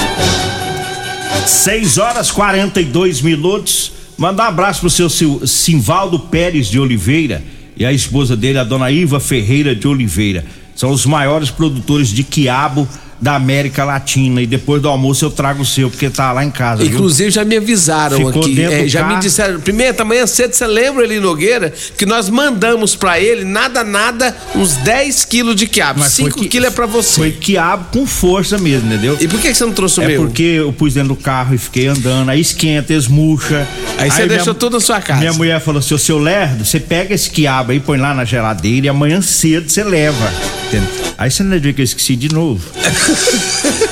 6 1.46 1.98
horas 1.98 2.30
42 2.30 3.22
minutos. 3.22 3.92
Mandar 4.18 4.44
um 4.44 4.48
abraço 4.48 4.80
pro 4.80 4.90
seu 4.90 5.08
Simvaldo 5.46 6.18
Pérez 6.18 6.66
de 6.66 6.78
Oliveira 6.78 7.42
e 7.76 7.86
a 7.86 7.92
esposa 7.92 8.36
dele, 8.36 8.58
a 8.58 8.64
dona 8.64 8.90
Iva 8.90 9.20
Ferreira 9.20 9.74
de 9.74 9.86
Oliveira. 9.86 10.44
São 10.74 10.90
os 10.90 11.06
maiores 11.06 11.50
produtores 11.50 12.08
de 12.08 12.22
quiabo 12.22 12.86
da 13.20 13.34
América 13.34 13.84
Latina 13.84 14.40
e 14.40 14.46
depois 14.46 14.80
do 14.80 14.88
almoço 14.88 15.24
eu 15.24 15.30
trago 15.30 15.62
o 15.62 15.66
seu, 15.66 15.90
porque 15.90 16.08
tá 16.08 16.32
lá 16.32 16.44
em 16.44 16.50
casa. 16.50 16.84
Inclusive 16.84 17.24
viu? 17.24 17.32
já 17.32 17.44
me 17.44 17.56
avisaram 17.56 18.16
Ficou 18.16 18.42
aqui. 18.42 18.62
É, 18.62 18.88
já 18.88 19.00
carro. 19.00 19.14
me 19.14 19.20
disseram, 19.20 19.60
primeiro, 19.60 20.00
amanhã 20.00 20.26
cedo, 20.26 20.52
você 20.52 20.66
lembra 20.66 21.04
Eli 21.04 21.20
Nogueira 21.20 21.72
que 21.96 22.06
nós 22.06 22.28
mandamos 22.28 22.96
para 22.96 23.20
ele, 23.20 23.44
nada, 23.44 23.84
nada, 23.84 24.36
uns 24.54 24.76
10 24.76 25.24
quilos 25.24 25.56
de 25.56 25.66
quiabo. 25.66 26.02
5 26.02 26.48
quilos 26.48 26.68
é 26.68 26.70
para 26.70 26.86
você. 26.86 27.16
Foi 27.16 27.32
quiabo 27.32 27.86
com 27.92 28.06
força 28.06 28.56
mesmo, 28.58 28.92
entendeu? 28.92 29.16
E 29.20 29.28
por 29.28 29.40
que, 29.40 29.48
que 29.48 29.54
você 29.54 29.64
não 29.64 29.72
trouxe 29.72 30.00
o 30.00 30.02
é 30.02 30.06
meu? 30.08 30.22
É 30.22 30.26
porque 30.26 30.42
eu 30.42 30.72
pus 30.72 30.94
dentro 30.94 31.10
do 31.10 31.16
carro 31.16 31.54
e 31.54 31.58
fiquei 31.58 31.86
andando, 31.86 32.30
aí 32.30 32.40
esquenta, 32.40 32.92
esmurcha. 32.92 33.66
Aí, 33.98 34.04
aí 34.04 34.10
você 34.10 34.26
deixou 34.26 34.54
tudo 34.54 34.74
na 34.74 34.80
sua 34.80 35.00
casa. 35.00 35.20
Minha 35.20 35.32
mulher 35.32 35.60
falou 35.60 35.80
assim: 35.80 35.98
seu 35.98 36.18
lerdo, 36.18 36.64
você 36.64 36.80
pega 36.80 37.14
esse 37.14 37.28
quiabo 37.28 37.72
aí, 37.72 37.80
põe 37.80 37.98
lá 37.98 38.14
na 38.14 38.24
geladeira 38.24 38.86
e 38.86 38.88
amanhã 38.88 39.20
cedo 39.20 39.68
você 39.68 39.84
leva. 39.84 40.32
Entendeu? 40.66 40.88
Aí 41.18 41.30
você 41.30 41.42
não 41.42 41.56
é 41.56 41.60
que 41.60 41.80
eu 41.80 41.84
esqueci 41.84 42.14
de 42.14 42.32
novo. 42.32 42.64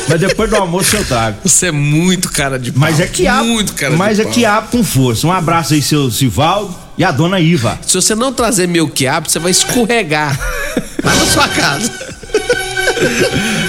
Mas 0.08 0.20
depois 0.20 0.48
do 0.48 0.56
almoço 0.56 0.96
eu 0.96 1.04
trago. 1.04 1.38
Você 1.44 1.66
é 1.66 1.72
muito 1.72 2.30
cara 2.30 2.58
de 2.58 2.70
pau. 2.72 2.80
Mas 2.80 3.00
é 3.00 3.06
quiabo. 3.06 3.44
Muito 3.48 3.72
cara 3.74 3.96
Mas 3.96 4.16
de 4.16 4.22
é 4.22 4.24
pau. 4.24 4.32
quiabo 4.32 4.68
com 4.68 4.84
força. 4.84 5.26
Um 5.26 5.32
abraço 5.32 5.74
aí, 5.74 5.82
seu 5.82 6.10
Sivaldo 6.10 6.74
e 6.96 7.04
a 7.04 7.10
dona 7.10 7.40
Iva. 7.40 7.78
Se 7.86 7.94
você 7.94 8.14
não 8.14 8.32
trazer 8.32 8.66
meu 8.68 8.88
quiabo, 8.88 9.28
você 9.28 9.38
vai 9.38 9.50
escorregar 9.50 10.38
lá 11.02 11.14
na 11.14 11.26
sua 11.26 11.48
casa. 11.48 11.90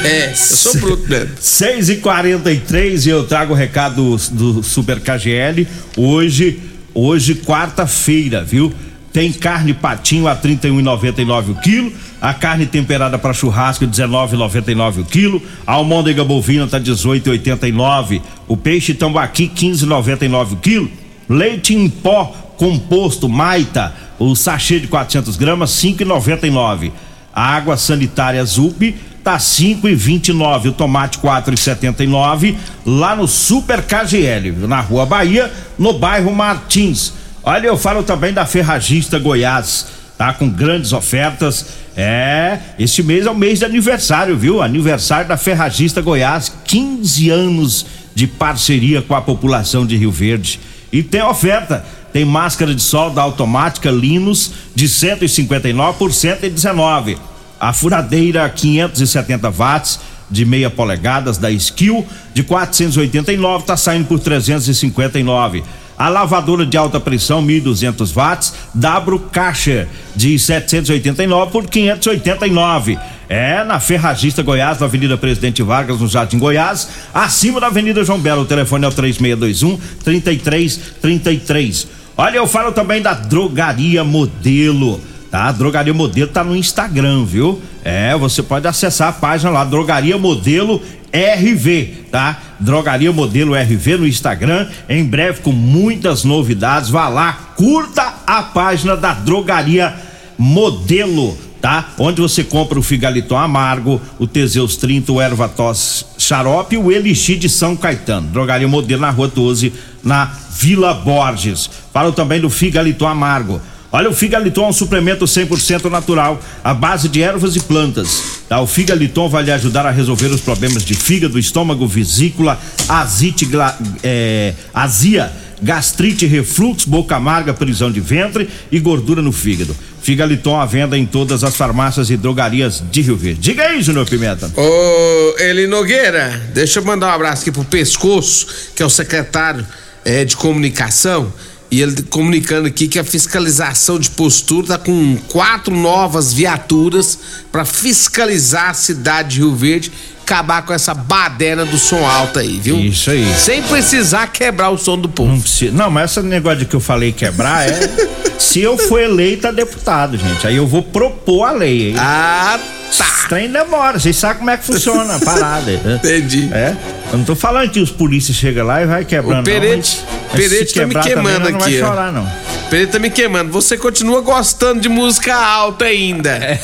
É, 0.03 0.31
eu 0.31 0.35
sou 0.35 0.73
bruto 0.77 1.09
mesmo. 1.09 1.31
6 1.39 1.89
e 1.89 1.95
43 1.97 3.05
e 3.05 3.09
eu 3.09 3.25
trago 3.25 3.53
o 3.53 3.55
recado 3.55 4.17
do, 4.29 4.53
do 4.53 4.63
Super 4.63 4.99
KGL. 5.01 5.67
Hoje, 5.97 6.61
hoje 6.93 7.35
quarta-feira, 7.35 8.43
viu? 8.43 8.73
Tem 9.11 9.33
carne 9.33 9.73
patinho 9.73 10.27
a 10.27 10.33
R$ 10.33 10.39
31,99 10.41 11.49
o 11.49 11.55
quilo. 11.55 11.91
A 12.21 12.33
carne 12.33 12.65
temperada 12.65 13.17
para 13.17 13.33
churrasco 13.33 13.86
R$ 13.86 13.91
19,99 13.91 15.01
o 15.01 15.05
quilo. 15.05 15.41
A 15.65 15.74
almôndega 15.74 16.24
bovina 16.24 16.67
tá 16.67 16.77
R$ 16.77 16.83
18,89. 16.83 18.21
O 18.47 18.57
peixe 18.57 18.93
tambaqui 18.93 19.43
R$ 19.43 19.51
15,99 19.69 20.53
o 20.53 20.55
quilo. 20.57 20.91
Leite 21.29 21.75
em 21.75 21.89
pó 21.89 22.33
composto 22.57 23.29
Maita, 23.29 23.93
o 24.17 24.36
sachê 24.36 24.79
de 24.79 24.88
400 24.88 25.36
gramas 25.38 25.83
R$ 25.83 25.91
5,99. 25.91 26.91
A 27.33 27.55
água 27.55 27.77
sanitária 27.77 28.43
Zup 28.43 28.95
tá 29.24 29.38
5,29, 29.38 30.69
o 30.69 30.71
tomate 30.71 31.19
4,79 31.19 32.55
lá 32.86 33.15
no 33.15 33.27
Super 33.27 33.83
KGL, 33.83 34.67
na 34.67 34.79
Rua 34.79 35.05
Bahia, 35.05 35.51
no 35.77 35.93
bairro 35.93 36.33
Martins. 36.33 37.13
Olha, 37.43 37.67
eu 37.67 37.77
falo 37.77 38.03
também 38.03 38.33
da 38.33 38.45
Ferragista 38.45 39.19
Goiás, 39.19 39.88
tá 40.17 40.33
com 40.33 40.50
grandes 40.50 40.93
ofertas. 40.93 41.65
É, 41.95 42.59
este 42.79 43.03
mês 43.03 43.25
é 43.25 43.31
o 43.31 43.36
mês 43.36 43.59
de 43.59 43.65
aniversário, 43.65 44.38
viu? 44.38 44.62
Aniversário 44.62 45.27
da 45.27 45.38
Ferragista 45.38 46.01
Goiás, 46.01 46.51
15 46.65 47.29
anos 47.29 47.86
de 48.15 48.25
parceria 48.25 49.01
com 49.01 49.13
a 49.13 49.21
população 49.21 49.86
de 49.86 49.95
Rio 49.95 50.12
Verde. 50.12 50.59
E 50.91 51.03
tem 51.03 51.21
oferta, 51.21 51.86
tem 52.12 52.25
máscara 52.25 52.74
de 52.74 52.81
solda 52.81 53.21
automática 53.21 53.91
Linus 53.91 54.51
de 54.74 54.89
159 54.89 55.97
por 56.00 56.12
119. 56.12 57.17
A 57.59 57.74
furadeira 57.74 58.50
570 58.50 59.50
watts 59.51 60.00
de 60.29 60.45
meia 60.45 60.69
polegadas 60.69 61.38
da 61.38 61.50
Skill 61.51 62.05
de 62.33 62.43
489 62.43 63.65
tá 63.65 63.77
saindo 63.77 64.07
por 64.07 64.19
359. 64.19 65.63
A 65.97 66.09
lavadora 66.09 66.65
de 66.65 66.77
alta 66.77 66.99
pressão 66.99 67.41
1200 67.41 68.11
watts 68.11 68.53
W 68.73 69.19
Caixa 69.31 69.87
de 70.15 70.37
789 70.37 71.51
por 71.51 71.67
589. 71.67 72.99
É 73.27 73.63
na 73.63 73.79
Ferragista 73.79 74.43
Goiás, 74.43 74.79
na 74.79 74.85
Avenida 74.85 75.17
Presidente 75.17 75.63
Vargas, 75.63 75.99
no 75.99 76.07
Jardim 76.07 76.39
Goiás, 76.39 76.87
acima 77.13 77.59
da 77.59 77.67
Avenida 77.67 78.03
João 78.03 78.19
Belo. 78.19 78.43
O 78.43 78.45
telefone 78.45 78.85
é 78.85 78.87
o 78.87 78.91
3621 78.91 79.77
3333. 80.03 81.87
Olha, 82.15 82.37
eu 82.37 82.47
falo 82.47 82.71
também 82.71 83.01
da 83.01 83.13
Drogaria 83.13 84.03
Modelo 84.03 85.01
tá? 85.29 85.45
A 85.45 85.51
Drogaria 85.51 85.93
Modelo 85.93 86.29
tá 86.29 86.43
no 86.43 86.55
Instagram, 86.55 87.25
viu? 87.25 87.61
É, 87.83 88.15
você 88.17 88.41
pode 88.41 88.67
acessar 88.67 89.09
a 89.09 89.13
página 89.13 89.51
lá, 89.51 89.63
Drogaria 89.63 90.17
Modelo 90.17 90.81
RV, 91.13 92.05
tá? 92.11 92.41
Drogaria 92.59 93.11
Modelo 93.11 93.53
RV 93.53 93.97
no 93.97 94.07
Instagram, 94.07 94.67
em 94.89 95.03
breve 95.03 95.41
com 95.41 95.51
muitas 95.51 96.23
novidades. 96.23 96.89
Vá 96.89 97.07
lá, 97.07 97.53
curta 97.55 98.13
a 98.25 98.43
página 98.43 98.95
da 98.95 99.13
Drogaria 99.13 99.93
Modelo, 100.37 101.37
tá? 101.61 101.93
Onde 101.97 102.21
você 102.21 102.43
compra 102.43 102.79
o 102.79 102.83
Figaliton 102.83 103.37
Amargo, 103.37 104.01
o 104.19 104.27
Teseus 104.27 104.77
30, 104.77 105.11
o 105.11 105.21
Ervatos 105.21 106.05
Xarope 106.17 106.75
e 106.75 106.77
o 106.77 106.91
Elixir 106.91 107.37
de 107.37 107.49
São 107.49 107.75
Caetano. 107.75 108.27
Drogaria 108.29 108.67
Modelo 108.67 109.01
na 109.01 109.09
Rua 109.09 109.27
12, 109.27 109.73
na 110.03 110.25
Vila 110.59 110.93
Borges. 110.93 111.69
Falo 111.93 112.11
também 112.11 112.39
do 112.39 112.49
Figaliton 112.49 113.07
Amargo. 113.07 113.61
Olha, 113.91 114.09
o 114.09 114.13
Figaliton 114.13 114.65
é 114.65 114.67
um 114.67 114.73
suplemento 114.73 115.25
100% 115.25 115.89
natural, 115.89 116.39
à 116.63 116.73
base 116.73 117.07
de 117.07 117.21
ervas 117.21 117.55
e 117.55 117.61
plantas. 117.61 118.37
Tá? 118.47 118.61
O 118.61 118.67
Figaliton 118.67 119.27
vai 119.27 119.43
lhe 119.43 119.51
ajudar 119.51 119.85
a 119.85 119.91
resolver 119.91 120.27
os 120.27 120.41
problemas 120.41 120.83
de 120.83 120.93
fígado, 120.93 121.37
estômago, 121.37 121.87
vesícula, 121.87 122.59
azite, 122.87 123.45
gla, 123.45 123.77
é, 124.03 124.53
azia, 124.73 125.31
gastrite, 125.61 126.25
refluxo, 126.25 126.89
boca 126.89 127.15
amarga, 127.15 127.53
prisão 127.53 127.91
de 127.91 127.99
ventre 127.99 128.49
e 128.71 128.79
gordura 128.79 129.21
no 129.21 129.31
fígado. 129.31 129.75
Figaliton 130.01 130.57
à 130.57 130.65
venda 130.65 130.97
em 130.97 131.05
todas 131.05 131.43
as 131.43 131.55
farmácias 131.57 132.09
e 132.09 132.15
drogarias 132.15 132.81
de 132.89 133.01
Rio 133.01 133.17
Verde. 133.17 133.41
Diga 133.41 133.63
aí, 133.63 133.81
Júnior 133.81 134.07
Pimenta. 134.07 134.49
Ô, 134.55 135.35
Eli 135.37 135.67
Nogueira, 135.67 136.49
deixa 136.53 136.79
eu 136.79 136.85
mandar 136.85 137.07
um 137.07 137.15
abraço 137.15 137.41
aqui 137.41 137.51
pro 137.51 137.65
Pescoço, 137.65 138.47
que 138.73 138.81
é 138.81 138.85
o 138.85 138.89
secretário 138.89 139.65
é, 140.05 140.23
de 140.23 140.37
comunicação. 140.37 141.33
E 141.69 141.81
ele 141.81 142.01
comunicando 142.03 142.67
aqui 142.67 142.88
que 142.88 142.97
a 142.97 143.03
fiscalização 143.03 144.00
de 144.00 144.09
postura 144.12 144.67
tá 144.67 144.77
com 144.77 145.17
quatro 145.27 145.75
novas 145.75 146.31
viaturas 146.33 147.19
para 147.51 147.65
fiscalizar 147.65 148.69
a 148.69 148.74
cidade 148.74 149.36
de 149.36 149.39
Rio 149.39 149.53
Verde, 149.53 149.91
acabar 150.21 150.62
com 150.62 150.74
essa 150.74 150.93
baderna 150.93 151.65
do 151.65 151.77
som 151.77 152.05
alto 152.05 152.39
aí, 152.39 152.59
viu? 152.59 152.77
Isso 152.77 153.12
aí. 153.12 153.25
Sem 153.38 153.62
precisar 153.63 154.27
quebrar 154.27 154.69
o 154.69 154.77
som 154.77 154.97
do 154.97 155.09
povo. 155.09 155.31
Não 155.31 155.41
precisa. 155.41 155.71
Não, 155.71 155.91
mas 155.91 156.12
esse 156.12 156.21
negócio 156.21 156.59
de 156.59 156.65
que 156.65 156.75
eu 156.75 156.79
falei 156.79 157.12
quebrar 157.12 157.67
é. 157.67 158.26
se 158.38 158.62
eu 158.62 158.77
for 158.77 159.00
eleito 159.01 159.48
a 159.48 159.51
deputado, 159.51 160.17
gente, 160.17 160.46
aí 160.48 160.56
eu 160.56 160.67
vou 160.67 160.82
propor 160.84 161.46
a 161.46 161.51
lei. 161.51 161.89
Hein? 161.89 161.96
Ah, 161.98 162.60
Esse 162.89 163.00
tá. 163.00 163.06
trem 163.29 163.51
demora, 163.51 164.00
vocês 164.00 164.15
sabem 164.15 164.38
como 164.39 164.50
é 164.50 164.58
que 164.58 164.65
funciona 164.65 165.15
a 165.15 165.20
parada. 165.20 165.72
né? 165.72 165.96
Entendi. 166.03 166.50
É? 166.53 166.75
Eu 167.12 167.17
não 167.20 167.25
tô 167.25 167.36
falando 167.36 167.70
que 167.72 167.79
os 167.79 167.89
polícias 167.91 168.36
chegam 168.38 168.65
lá 168.65 168.82
e 168.82 168.86
vai 168.86 169.06
quebrando. 169.06 169.41
O 169.41 169.44
Perete- 169.44 169.98
não, 169.98 170.06
mas- 170.12 170.24
mas 170.34 170.41
Perete 170.50 170.67
se 170.70 170.74
tá 170.79 170.86
me 170.86 170.94
também, 170.94 171.08
queimando 171.13 171.39
nós 171.39 171.51
não 171.53 171.60
aqui, 171.62 171.82
ó. 171.82 171.86
vai 171.86 171.89
chorar, 171.96 172.12
não. 172.13 172.32
Ele 172.70 172.88
tá 172.88 173.00
me 173.00 173.10
queimando. 173.10 173.50
Você 173.53 173.77
continua 173.77 174.20
gostando 174.20 174.82
de 174.82 174.89
música 174.89 175.34
alta 175.34 175.86
ainda. 175.86 176.32
É, 176.32 176.60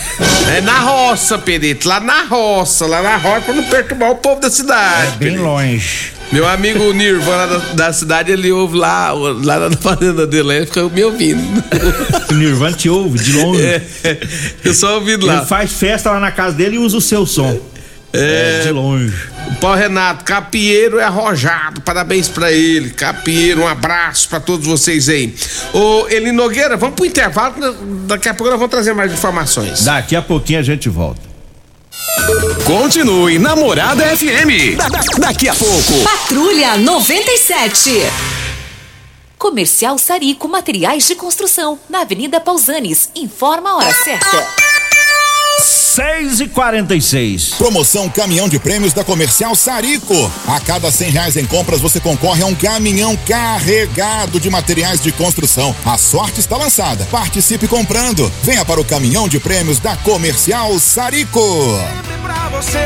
na 0.61 0.79
roça, 0.79 1.37
Perito. 1.37 1.87
Lá 1.87 2.01
na 2.01 2.23
roça. 2.25 2.85
Lá 2.85 3.01
na 3.01 3.15
roça 3.15 3.41
pra 3.41 3.53
não 3.53 3.63
perturbar 3.63 4.11
o 4.11 4.15
povo 4.15 4.41
da 4.41 4.49
cidade. 4.49 5.07
É 5.07 5.11
bem 5.11 5.17
Perito. 5.29 5.43
longe. 5.43 6.11
Meu 6.33 6.47
amigo 6.47 6.91
Nirvana 6.93 7.45
da, 7.45 7.57
da 7.73 7.93
cidade, 7.93 8.31
ele 8.31 8.51
ouve 8.51 8.75
lá, 8.75 9.11
lá 9.11 9.69
na 9.69 9.77
fazenda 9.77 10.25
dele, 10.25 10.51
ele 10.51 10.65
fica 10.65 10.89
me 10.89 11.03
ouvindo. 11.03 11.63
O 12.31 12.33
Nirvana 12.33 12.75
te 12.75 12.89
ouve 12.89 13.19
de 13.19 13.33
longe. 13.33 13.63
É, 13.63 13.81
eu 14.65 14.73
só 14.73 14.95
ouvindo 14.95 15.27
lá. 15.27 15.37
Ele 15.37 15.45
faz 15.45 15.71
festa 15.71 16.09
lá 16.09 16.19
na 16.19 16.31
casa 16.31 16.55
dele 16.57 16.77
e 16.77 16.79
usa 16.79 16.97
o 16.97 17.01
seu 17.01 17.27
som. 17.27 17.61
É. 18.11 18.61
De 18.63 18.71
longe. 18.71 19.13
O 19.51 19.55
Paulo 19.57 19.77
Renato, 19.77 20.23
Capieiro 20.23 20.97
é 20.97 21.03
arrojado, 21.03 21.81
parabéns 21.81 22.27
pra 22.27 22.51
ele. 22.51 22.89
Capieiro, 22.89 23.61
um 23.61 23.67
abraço 23.67 24.27
pra 24.27 24.39
todos 24.39 24.65
vocês 24.65 25.09
aí. 25.09 25.35
Ô, 25.71 26.07
Eli 26.09 26.31
Nogueira, 26.31 26.75
vamos 26.77 26.95
pro 26.95 27.05
intervalo, 27.05 27.55
daqui 28.07 28.27
a 28.27 28.33
pouco 28.33 28.49
nós 28.49 28.59
vamos 28.59 28.71
trazer 28.71 28.93
mais 28.93 29.13
informações. 29.13 29.85
Daqui 29.85 30.15
a 30.15 30.21
pouquinho 30.21 30.59
a 30.59 30.63
gente 30.63 30.89
volta. 30.89 31.32
Continue 32.65 33.37
Namorada 33.39 34.05
FM. 34.15 34.75
Da- 34.77 34.87
da- 34.87 35.01
daqui 35.19 35.49
a 35.49 35.53
pouco. 35.55 35.93
Patrulha 36.03 36.77
97. 36.77 37.89
Comercial 39.37 39.97
Sarico 39.97 40.47
Materiais 40.47 41.05
de 41.07 41.15
Construção, 41.15 41.77
na 41.89 42.01
Avenida 42.01 42.39
Pausanes. 42.39 43.09
Informa 43.15 43.71
a 43.71 43.75
hora 43.77 43.93
certa. 43.93 44.47
6 45.93 46.39
e 46.39 46.47
46 46.47 47.49
Promoção 47.49 48.09
Caminhão 48.09 48.49
de 48.49 48.57
Prêmios 48.57 48.93
da 48.93 49.03
Comercial 49.03 49.53
Sarico. 49.53 50.31
A 50.47 50.59
cada 50.59 50.91
cem 50.91 51.11
reais 51.11 51.37
em 51.37 51.45
compras 51.45 51.81
você 51.81 51.99
concorre 51.99 52.41
a 52.41 52.47
um 52.47 52.55
caminhão 52.55 53.15
carregado 53.15 54.39
de 54.39 54.49
materiais 54.49 54.99
de 54.99 55.11
construção. 55.11 55.75
A 55.85 55.95
sorte 55.95 56.39
está 56.39 56.57
lançada. 56.57 57.05
Participe 57.11 57.67
comprando. 57.67 58.31
Venha 58.41 58.65
para 58.65 58.81
o 58.81 58.83
Caminhão 58.83 59.27
de 59.27 59.39
Prêmios 59.39 59.77
da 59.77 59.95
Comercial 59.97 60.79
Sarico. 60.79 61.39
pra 62.23 62.49
você, 62.49 62.79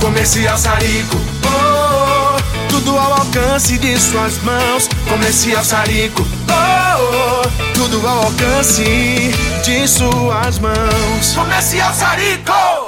Comercial 0.00 0.56
Sarico. 0.56 1.16
Oh, 1.44 2.38
oh, 2.38 2.70
tudo 2.70 2.98
ao 2.98 3.12
alcance 3.12 3.76
de 3.76 3.94
suas 4.00 4.38
mãos. 4.42 4.88
Comercial 5.06 5.62
Sarico. 5.62 6.26
Oh, 6.48 7.44
oh, 7.44 7.74
tudo 7.74 8.08
ao 8.08 8.22
alcance 8.24 9.34
de 9.68 9.86
suas 9.86 10.58
mãos. 10.58 11.34
Comercial 11.34 11.92
Sarico. 11.92 12.87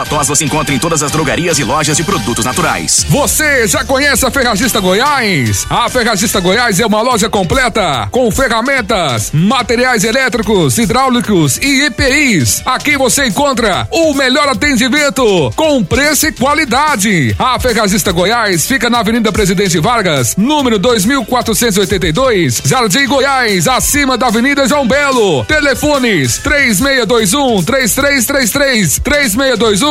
Ervatós 0.01 0.27
você 0.27 0.45
encontra 0.45 0.73
em 0.73 0.79
todas 0.79 1.03
as 1.03 1.11
drogarias 1.11 1.59
e 1.59 1.63
lojas 1.63 1.95
de 1.95 2.03
produtos 2.03 2.43
naturais. 2.43 3.05
Você 3.07 3.67
já 3.67 3.83
conhece 3.83 4.25
a 4.25 4.31
Ferragista 4.31 4.79
Goiás? 4.79 5.67
A 5.69 5.87
Ferragista 5.89 6.39
Goiás 6.39 6.79
é 6.79 6.85
uma 6.85 7.01
loja 7.01 7.29
completa 7.29 8.07
com 8.09 8.31
ferramentas, 8.31 9.29
materiais 9.31 10.03
elétricos, 10.03 10.79
hidráulicos 10.79 11.59
e 11.59 11.85
EPIs. 11.85 12.63
Aqui 12.65 12.97
você 12.97 13.27
encontra 13.27 13.87
o 13.91 14.13
melhor 14.15 14.49
atendimento 14.49 15.51
com 15.55 15.83
preço 15.83 16.25
e 16.25 16.31
qualidade. 16.31 17.35
A 17.37 17.59
Ferragista 17.59 18.11
Goiás 18.11 18.65
fica 18.65 18.89
na 18.89 19.01
Avenida 19.01 19.31
Presidente 19.31 19.79
Vargas, 19.79 20.35
número 20.35 20.79
2482, 20.79 22.63
Jardim 22.65 23.05
Goiás, 23.05 23.67
acima 23.67 24.17
da 24.17 24.27
Avenida 24.27 24.67
João 24.67 24.87
Belo. 24.87 25.45
Telefones 25.45 26.39
3621 26.39 27.63
3333, 27.63 28.99
3621 28.99 29.90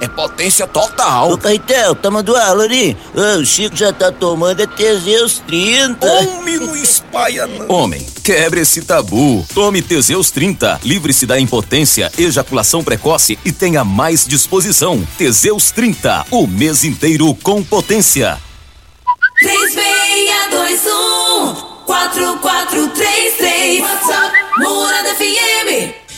é 0.00 0.08
potência 0.08 0.66
total. 0.66 1.30
Ô, 1.32 1.38
Caetel, 1.38 1.94
tá 1.94 2.10
mandando 2.10 2.36
aula 2.38 2.64
ali? 2.64 2.96
Ô, 3.14 3.38
o 3.40 3.46
Chico 3.46 3.76
já 3.76 3.92
tá 3.92 4.10
tomando 4.10 4.60
é 4.60 4.66
Teseus 4.66 5.38
30. 5.46 6.04
Homem, 6.06 6.56
não 6.58 6.74
espalha 6.76 7.46
não. 7.46 7.68
Homem, 7.68 8.04
quebre 8.22 8.60
esse 8.60 8.82
tabu. 8.82 9.46
Tome 9.54 9.80
Teseus 9.82 10.30
30. 10.30 10.80
Livre-se 10.84 11.26
da 11.26 11.40
impotência, 11.40 12.10
ejaculação 12.18 12.82
precoce 12.82 13.38
e 13.44 13.52
tenha 13.52 13.84
mais 13.84 14.26
disposição. 14.26 15.06
Teseus 15.16 15.70
30. 15.70 16.26
O 16.30 16.46
mês 16.46 16.84
inteiro 16.84 17.34
com 17.42 17.62
potência. 17.62 18.38
3621 19.40 21.74
4433 21.86 23.80
WhatsApp 23.80 24.32
Morada 24.58 25.14
FM 25.16 26.03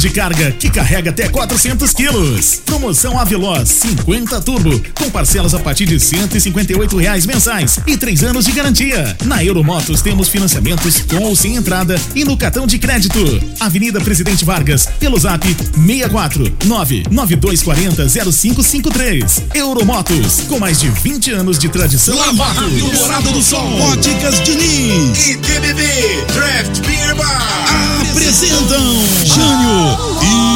de 0.00 0.08
carga 0.08 0.50
que 0.52 0.70
carrega 0.70 1.10
até 1.10 1.28
400 1.28 1.92
quilos. 1.92 2.62
Promoção 2.64 3.18
Aveloz 3.18 3.68
50 3.68 4.40
Turbo, 4.40 4.82
com 4.94 5.10
parcelas 5.10 5.54
a 5.54 5.58
partir 5.58 5.84
de 5.84 6.00
158 6.00 6.96
reais 6.96 7.26
mensais 7.26 7.78
e 7.86 7.98
três 7.98 8.22
anos 8.22 8.46
de 8.46 8.52
garantia. 8.52 9.14
Na 9.26 9.44
Euromotos 9.44 10.00
temos 10.00 10.28
financiamentos 10.28 11.02
com 11.02 11.24
ou 11.24 11.36
sem 11.36 11.56
entrada 11.56 12.00
e 12.14 12.24
no 12.24 12.34
cartão 12.34 12.66
de 12.66 12.78
crédito. 12.78 13.20
Avenida 13.60 14.00
Presidente 14.00 14.42
Vargas, 14.42 14.88
pelo 14.98 15.18
zap 15.18 15.46
64 15.46 16.50
99240 16.64 18.08
0553. 18.08 19.42
Euromotos, 19.54 20.40
com 20.48 20.58
mais 20.58 20.80
de 20.80 20.88
20 20.88 21.32
anos 21.32 21.58
de 21.58 21.68
tradição. 21.68 22.16
Lava 22.16 22.54
Morada 22.94 23.30
do 23.30 23.42
Sol, 23.42 23.80
Óticas 23.92 24.42
Diniz 24.44 25.28
e 25.28 25.36
TBB 25.36 25.82
Draft 26.32 26.80
Beer 26.86 27.14
Bar 27.16 27.90
apresentam 28.10 28.80
Jânio 29.24 29.89
e 30.22 30.49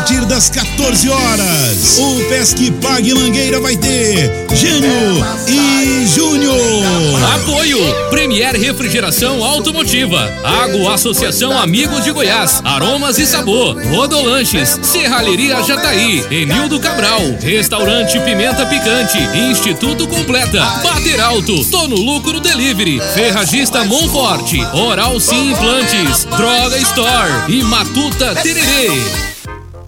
partir 0.00 0.24
das 0.24 0.48
14 0.48 1.10
horas. 1.10 1.98
O 1.98 2.24
Pesque 2.30 2.70
Pague 2.70 3.12
Mangueira 3.12 3.60
vai 3.60 3.76
ter 3.76 4.30
Jânio 4.54 5.22
e 5.46 6.06
Júnior. 6.06 7.22
Apoio. 7.34 7.78
Premier 8.08 8.56
Refrigeração 8.56 9.44
Automotiva, 9.44 10.32
Água 10.42 10.94
Associação 10.94 11.56
Amigos 11.56 12.02
de 12.02 12.12
Goiás, 12.12 12.62
Aromas 12.64 13.18
e 13.18 13.26
Sabor, 13.26 13.76
Rodolanches, 13.88 14.78
Serralheria 14.82 15.62
Jataí, 15.62 16.24
Enildo 16.30 16.80
Cabral, 16.80 17.20
Restaurante 17.40 18.18
Pimenta 18.20 18.64
Picante, 18.66 19.18
Instituto 19.50 20.08
Completa, 20.08 20.64
Bater 20.82 21.20
Alto, 21.20 21.62
Tô 21.66 21.86
no 21.88 21.96
Lucro 21.96 22.40
Delivery, 22.40 23.00
Ferragista 23.14 23.84
Monforte, 23.84 24.60
Oral 24.72 25.20
Sim 25.20 25.50
Implantes, 25.50 26.24
Droga 26.24 26.78
Store. 26.78 27.30
E 27.52 27.62
Matuta 27.62 28.34
Tererê. 28.36 29.29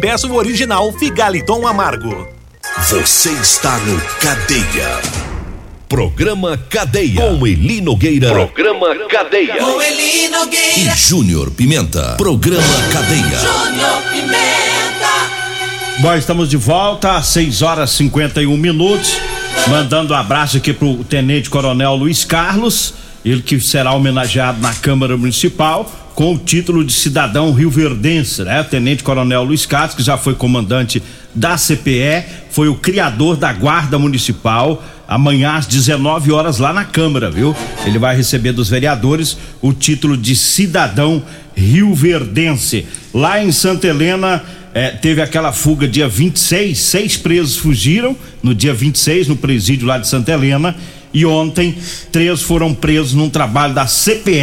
peça 0.00 0.26
o 0.26 0.34
original 0.34 0.92
Figaliton 0.92 1.66
Amargo. 1.66 2.28
Você 2.88 3.30
está 3.30 3.78
no 3.78 4.00
Cadeia. 4.20 5.00
Programa 5.88 6.58
Cadeia. 6.68 7.20
Com 7.20 7.46
Eli 7.46 7.80
Nogueira. 7.80 8.30
Programa 8.30 8.94
Cadeia. 9.08 9.56
Com 9.56 9.80
Eli 9.80 10.28
Nogueira. 10.28 10.92
E 10.92 10.96
Júnior 10.96 11.50
Pimenta. 11.50 12.16
Programa 12.16 12.62
Cadeia. 12.92 13.38
Júnior 13.38 14.02
Pimenta. 14.10 14.66
Bom, 16.00 16.14
estamos 16.14 16.50
de 16.50 16.56
volta 16.56 17.16
às 17.16 17.26
6 17.28 17.62
horas 17.62 17.90
51 17.92 18.56
minutos. 18.56 19.16
Mandando 19.68 20.12
um 20.12 20.16
abraço 20.16 20.58
aqui 20.58 20.72
pro 20.72 21.02
Tenente 21.04 21.48
Coronel 21.48 21.94
Luiz 21.94 22.24
Carlos, 22.24 22.94
ele 23.26 23.42
que 23.42 23.58
será 23.58 23.92
homenageado 23.92 24.60
na 24.60 24.72
Câmara 24.72 25.16
Municipal 25.16 25.90
com 26.14 26.32
o 26.32 26.38
título 26.38 26.84
de 26.84 26.92
cidadão 26.92 27.52
rioverdense, 27.52 28.42
né? 28.44 28.62
Tenente 28.62 29.02
Coronel 29.02 29.42
Luiz 29.42 29.66
Carlos, 29.66 29.96
que 29.96 30.02
já 30.02 30.16
foi 30.16 30.34
comandante 30.34 31.02
da 31.34 31.56
CPE, 31.56 32.24
foi 32.50 32.68
o 32.68 32.76
criador 32.76 33.36
da 33.36 33.52
Guarda 33.52 33.98
Municipal. 33.98 34.82
Amanhã 35.08 35.56
às 35.56 35.66
19 35.66 36.32
horas 36.32 36.58
lá 36.58 36.72
na 36.72 36.84
Câmara, 36.84 37.30
viu? 37.30 37.54
Ele 37.84 37.98
vai 37.98 38.16
receber 38.16 38.52
dos 38.52 38.70
vereadores 38.70 39.36
o 39.60 39.72
título 39.72 40.16
de 40.16 40.34
cidadão 40.34 41.22
rioverdense. 41.54 42.86
Lá 43.12 43.42
em 43.42 43.50
Santa 43.50 43.88
Helena, 43.88 44.42
é, 44.72 44.90
teve 44.90 45.20
aquela 45.20 45.52
fuga 45.52 45.88
dia 45.88 46.08
26, 46.08 46.78
seis 46.78 47.16
presos 47.16 47.56
fugiram 47.56 48.16
no 48.42 48.54
dia 48.54 48.72
26 48.72 49.28
no 49.28 49.36
presídio 49.36 49.86
lá 49.86 49.98
de 49.98 50.06
Santa 50.06 50.32
Helena 50.32 50.76
e 51.12 51.24
ontem 51.24 51.76
três 52.12 52.42
foram 52.42 52.74
presos 52.74 53.14
num 53.14 53.30
trabalho 53.30 53.74
da 53.74 53.86
CPE 53.86 54.40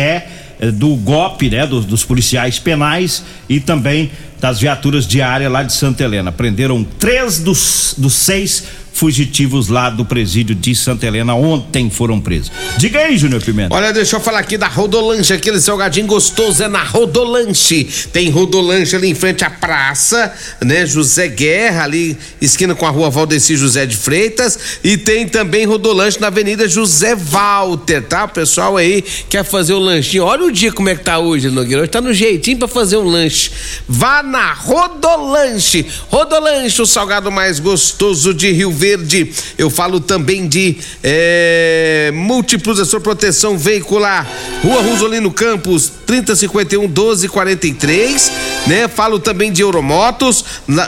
eh, 0.59 0.71
do 0.71 0.95
GOP, 0.95 1.49
né, 1.49 1.65
dos, 1.67 1.85
dos, 1.85 2.03
policiais 2.03 2.59
penais 2.59 3.23
e 3.49 3.59
também 3.59 4.11
das 4.43 4.59
viaturas 4.59 5.07
diárias 5.07 5.49
lá 5.49 5.63
de 5.63 5.71
Santa 5.71 6.03
Helena. 6.03 6.29
Prenderam 6.29 6.83
três 6.99 7.39
dos, 7.39 7.95
dos 7.97 8.13
seis 8.13 8.65
fugitivos 8.93 9.69
lá 9.69 9.89
do 9.89 10.05
presídio 10.05 10.53
de 10.55 10.75
Santa 10.75 11.07
Helena 11.07 11.33
ontem 11.33 11.89
foram 11.89 12.21
presos. 12.21 12.51
Diga 12.77 12.99
aí, 12.99 13.17
Júnior 13.17 13.41
Pimenta. 13.41 13.73
Olha, 13.73 13.91
deixa 13.91 14.15
eu 14.15 14.19
falar 14.19 14.39
aqui 14.39 14.57
da 14.57 14.67
Rodolanche, 14.67 15.33
aquele 15.33 15.59
salgadinho 15.59 16.05
gostoso 16.05 16.63
é 16.63 16.67
na 16.67 16.83
Rodolanche. 16.83 17.87
Tem 18.13 18.29
Rodolanche 18.29 18.95
ali 18.95 19.09
em 19.09 19.15
frente 19.15 19.43
à 19.43 19.49
praça, 19.49 20.31
né? 20.61 20.85
José 20.85 21.27
Guerra, 21.27 21.83
ali, 21.83 22.15
esquina 22.39 22.75
com 22.75 22.85
a 22.85 22.89
rua 22.89 23.09
Valdeci 23.09 23.57
José 23.57 23.85
de 23.85 23.97
Freitas. 23.97 24.79
E 24.83 24.95
tem 24.95 25.27
também 25.27 25.65
Rodolanche 25.65 26.19
na 26.21 26.27
Avenida 26.27 26.67
José 26.67 27.15
Walter, 27.15 28.03
tá? 28.03 28.25
O 28.25 28.29
pessoal 28.29 28.77
aí 28.77 29.03
quer 29.27 29.43
fazer 29.43 29.73
o 29.73 29.79
lanchinho. 29.79 30.23
Olha 30.23 30.45
o 30.45 30.51
dia 30.51 30.71
como 30.71 30.89
é 30.89 30.95
que 30.95 31.03
tá 31.03 31.17
hoje, 31.17 31.49
Nogueira. 31.49 31.81
Hoje 31.81 31.91
tá 31.91 31.99
no 31.99 32.13
jeitinho 32.13 32.59
pra 32.59 32.67
fazer 32.67 32.97
um 32.97 33.05
lanche. 33.05 33.51
Vá 33.87 34.21
na 34.33 34.51
Rodolanche. 34.51 35.85
Rodolanche, 36.09 36.81
o 36.81 36.87
salgado 36.87 37.31
mais 37.31 37.59
gostoso 37.59 38.33
de 38.33 38.51
Rio 38.51 38.71
Verde. 38.71 39.31
Eu 39.59 39.69
falo 39.69 39.99
também 39.99 40.47
de 40.47 40.77
é, 41.03 42.11
múltiplos 42.15 42.79
da 42.79 42.85
sua 42.85 42.99
proteção 42.99 43.55
veicular. 43.59 44.27
Rua 44.63 44.81
Rosolino 44.81 45.31
Campos, 45.31 45.91
3051 46.07 46.81
1243, 46.87 48.31
né? 48.65 48.87
Falo 48.87 49.19
também 49.19 49.51
de 49.51 49.61
Euromotos. 49.61 50.43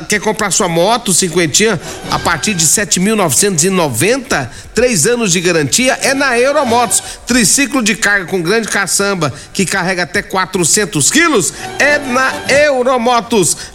Quer 0.09 0.19
comprar 0.19 0.49
sua 0.49 0.67
moto 0.67 1.13
cinquentinha 1.13 1.79
a 2.09 2.17
partir 2.17 2.55
de 2.55 2.65
7.990, 2.65 4.49
três 4.73 5.05
anos 5.05 5.31
de 5.31 5.39
garantia 5.39 5.99
é 6.01 6.15
na 6.15 6.39
Euromotos. 6.39 7.03
Triciclo 7.27 7.83
de 7.83 7.95
carga 7.95 8.25
com 8.25 8.41
grande 8.41 8.67
caçamba 8.69 9.31
que 9.53 9.67
carrega 9.67 10.01
até 10.01 10.23
400 10.23 11.11
quilos 11.11 11.53
é 11.77 11.99
na 11.99 12.33
Euromotos. 12.49 13.24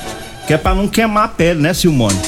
Que 0.46 0.54
é 0.54 0.58
pra 0.58 0.74
não 0.74 0.88
queimar 0.88 1.24
a 1.24 1.28
pele, 1.28 1.60
né, 1.60 1.72
Silmone? 1.74 2.18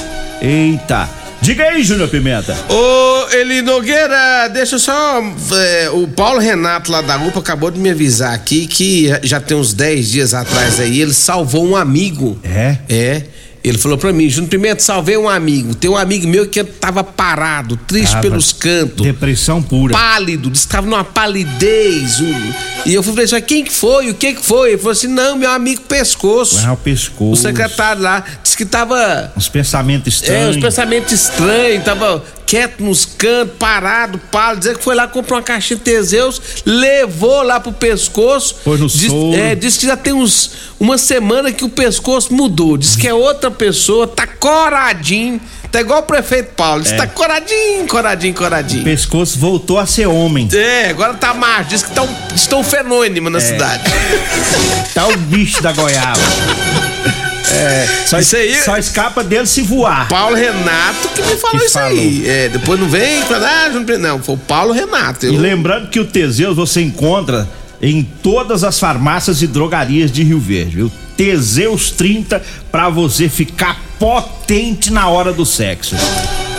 Eita. 0.40 1.08
Diga 1.42 1.64
aí, 1.64 1.82
Júnior 1.82 2.08
Pimenta. 2.08 2.56
Ô, 2.68 3.34
Eli 3.34 3.62
Nogueira, 3.62 4.46
deixa 4.46 4.76
eu 4.76 4.78
só. 4.78 5.20
É, 5.56 5.90
o 5.90 6.06
Paulo 6.06 6.38
Renato 6.38 6.92
lá 6.92 7.00
da 7.00 7.16
UPA 7.16 7.40
acabou 7.40 7.68
de 7.68 7.80
me 7.80 7.90
avisar 7.90 8.32
aqui 8.32 8.64
que 8.68 9.10
já 9.24 9.40
tem 9.40 9.56
uns 9.56 9.74
10 9.74 10.08
dias 10.08 10.34
atrás 10.34 10.78
aí, 10.78 11.00
ele 11.00 11.12
salvou 11.12 11.66
um 11.66 11.74
amigo. 11.74 12.38
É? 12.44 12.76
É. 12.88 13.22
Ele 13.64 13.78
falou 13.78 13.96
pra 13.96 14.12
mim, 14.12 14.28
Júnior 14.28 14.50
Pimenta, 14.50 14.82
salvei 14.82 15.16
um 15.16 15.28
amigo. 15.28 15.72
Tem 15.74 15.88
um 15.88 15.96
amigo 15.96 16.26
meu 16.26 16.48
que 16.48 16.64
tava 16.64 17.04
parado, 17.04 17.76
triste 17.76 18.10
Tava 18.10 18.22
pelos 18.22 18.52
cantos. 18.52 19.06
Depressão 19.06 19.62
pura. 19.62 19.92
Pálido, 19.94 20.50
disse 20.50 20.66
que 20.66 20.72
tava 20.72 20.86
numa 20.88 21.04
palidez. 21.04 22.20
um- 22.20 22.52
E 22.84 22.94
eu 22.94 23.02
falei 23.04 23.24
assim, 23.24 23.34
mas 23.36 23.44
quem 23.44 23.62
que 23.64 23.72
foi? 23.72 24.10
O 24.10 24.14
que 24.14 24.34
que 24.34 24.44
foi? 24.44 24.70
Ele 24.70 24.78
falou 24.78 24.90
assim, 24.92 25.06
não, 25.06 25.36
meu 25.36 25.50
amigo 25.50 25.82
pescoço. 25.82 26.58
É 26.58 26.70
o 26.72 26.76
pescoço. 26.76 27.32
O 27.32 27.36
secretário 27.36 28.02
lá 28.02 28.24
disse 28.42 28.56
que 28.56 28.64
tava 28.64 29.32
Uns 29.36 29.48
pensamentos 29.48 30.14
é, 30.14 30.16
estranhos. 30.16 30.56
os 30.56 30.62
pensamentos 30.62 31.12
estranhos, 31.12 31.84
tava 31.84 32.24
quieto 32.52 32.82
nos 32.84 33.06
cantos, 33.06 33.54
parado, 33.58 34.18
pálido, 34.30 34.58
dizer 34.58 34.76
que 34.76 34.84
foi 34.84 34.94
lá 34.94 35.08
comprou 35.08 35.38
uma 35.38 35.42
caixinha 35.42 35.78
de 35.78 35.84
Teseus, 35.84 36.38
levou 36.66 37.40
lá 37.42 37.58
pro 37.58 37.72
pescoço. 37.72 38.56
Pôs 38.62 38.78
no 38.78 38.88
diz, 38.88 39.10
soro. 39.10 39.34
É, 39.34 39.54
disse 39.54 39.78
que 39.78 39.86
já 39.86 39.96
tem 39.96 40.12
uns 40.12 40.50
uma 40.78 40.98
semana 40.98 41.50
que 41.50 41.64
o 41.64 41.68
pescoço 41.70 42.34
mudou. 42.34 42.76
Diz 42.76 42.94
que 42.94 43.08
é 43.08 43.14
outra 43.14 43.50
pessoa, 43.50 44.06
tá 44.06 44.26
coradinho, 44.26 45.40
tá 45.70 45.80
igual 45.80 46.00
o 46.00 46.02
prefeito 46.02 46.52
Paulo, 46.54 46.82
diz 46.82 46.92
É. 46.92 46.96
tá 46.98 47.06
coradinho, 47.06 47.86
coradinho, 47.88 48.34
coradinho. 48.34 48.82
O 48.82 48.84
pescoço 48.84 49.38
voltou 49.38 49.78
a 49.78 49.86
ser 49.86 50.06
homem. 50.06 50.46
É, 50.52 50.90
agora 50.90 51.14
tá 51.14 51.32
macho, 51.32 51.70
diz 51.70 51.82
que 51.82 51.90
tá 51.94 52.02
um, 52.02 52.14
diz 52.34 52.42
que 52.42 52.48
tá 52.50 52.56
um 52.56 52.64
fenômeno 52.64 53.30
na 53.30 53.38
É. 53.38 53.40
cidade. 53.40 53.84
Tá 54.92 55.06
o 55.08 55.16
bicho 55.16 55.62
da 55.62 55.72
goiaba. 55.72 56.20
É, 57.52 57.86
só, 58.06 58.18
Isso 58.18 58.36
aí- 58.36 58.54
só 58.62 58.76
escapa 58.78 59.22
dele 59.22 59.46
se 59.46 59.62
voar. 59.62 60.08
Paulo 60.08 60.34
Renato 60.34 61.08
que 61.14 61.22
me 61.22 61.36
falou 61.36 61.58
Que 61.58 61.64
isso 61.66 61.74
falou. 61.74 61.88
aí. 61.90 62.24
É, 62.28 62.48
depois 62.48 62.80
não 62.80 62.88
vem, 62.88 63.22
ah, 63.22 63.68
não, 64.00 64.22
foi 64.22 64.34
o 64.34 64.38
Paulo 64.38 64.72
Renato. 64.72 65.26
Eu- 65.26 65.34
E 65.34 65.36
lembrando 65.36 65.88
que 65.88 66.00
o 66.00 66.04
Teseus 66.04 66.56
você 66.56 66.80
encontra 66.80 67.48
em 67.80 68.02
todas 68.22 68.64
as 68.64 68.78
farmácias 68.78 69.42
e 69.42 69.46
drogarias 69.46 70.10
de 70.10 70.22
Rio 70.22 70.38
Verde, 70.40 70.76
viu? 70.76 70.92
Teseus 71.16 71.90
30 71.90 72.42
pra 72.70 72.88
você 72.88 73.28
ficar 73.28 73.80
potente 73.98 74.92
na 74.92 75.08
hora 75.08 75.32
do 75.32 75.44
sexo. 75.44 75.94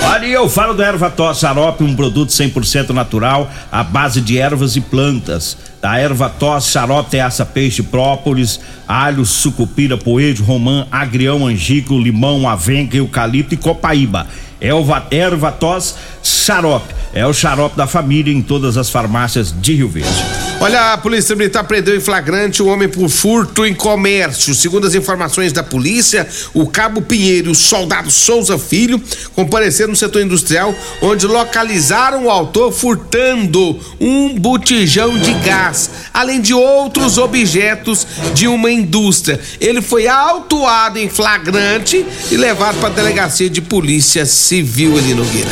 Olha, 0.06 0.26
eu 0.26 0.50
falo 0.50 0.74
do 0.74 0.84
Ervatos 0.84 1.40
Xarope, 1.40 1.84
um 1.84 1.96
produto 1.96 2.30
100% 2.30 2.90
natural, 2.90 3.50
à 3.72 3.84
base 3.84 4.20
de 4.20 4.38
ervas 4.38 4.76
e 4.76 4.82
plantas. 4.82 5.58
Da 5.82 6.00
Ervatos 6.00 6.68
Xarope 6.68 7.10
tem 7.10 7.22
aça, 7.22 7.46
peixe, 7.46 7.82
própolis, 7.82 8.60
alho, 8.88 9.26
sucupira, 9.26 9.98
poejo, 9.98 10.44
romã, 10.44 10.86
agrião, 10.92 11.48
angico, 11.48 11.98
limão, 11.98 12.48
avenca, 12.48 12.98
eucalipto 12.98 13.54
e 13.54 13.58
copaíba. 13.58 14.28
Elva, 14.60 15.06
Ervatos 15.10 15.96
Xarope. 16.22 16.94
É 17.14 17.26
o 17.26 17.34
xarope 17.34 17.78
da 17.78 17.86
família 17.86 18.34
em 18.34 18.42
todas 18.42 18.76
as 18.76 18.90
farmácias 18.90 19.54
de 19.62 19.76
Rio 19.76 19.90
Verde. 19.90 20.43
Olha, 20.60 20.94
a 20.94 20.98
Polícia 20.98 21.36
Militar 21.36 21.66
prendeu 21.66 21.96
em 21.96 22.00
flagrante 22.00 22.64
um 22.64 22.70
homem 22.70 22.88
por 22.88 23.10
furto 23.10 23.66
em 23.66 23.74
comércio. 23.74 24.56
Segundo 24.56 24.88
as 24.88 24.96
informações 24.96 25.52
da 25.52 25.62
polícia, 25.62 26.26
o 26.54 26.68
Cabo 26.68 27.02
Pinheiro 27.02 27.50
e 27.50 27.52
o 27.52 27.56
soldado 27.56 28.10
Souza 28.10 28.58
Filho 28.58 29.02
compareceram 29.36 29.90
no 29.90 29.96
setor 29.96 30.22
industrial, 30.22 30.74
onde 31.02 31.28
localizaram 31.28 32.26
o 32.26 32.30
autor 32.30 32.72
furtando 32.72 33.78
um 34.00 34.40
botijão 34.40 35.20
de 35.20 35.34
gás, 35.34 35.90
além 36.14 36.40
de 36.40 36.54
outros 36.54 37.18
objetos 37.18 38.08
de 38.34 38.48
uma 38.48 38.72
indústria. 38.72 39.42
Ele 39.60 39.82
foi 39.82 40.08
autuado 40.08 40.98
em 40.98 41.10
flagrante 41.10 42.06
e 42.32 42.38
levado 42.38 42.80
para 42.80 42.88
a 42.88 42.94
delegacia 42.94 43.50
de 43.50 43.62
polícia 43.62 44.26
civil 44.26 44.98
ali 44.98 45.14
no 45.14 45.26
Guirá. 45.26 45.52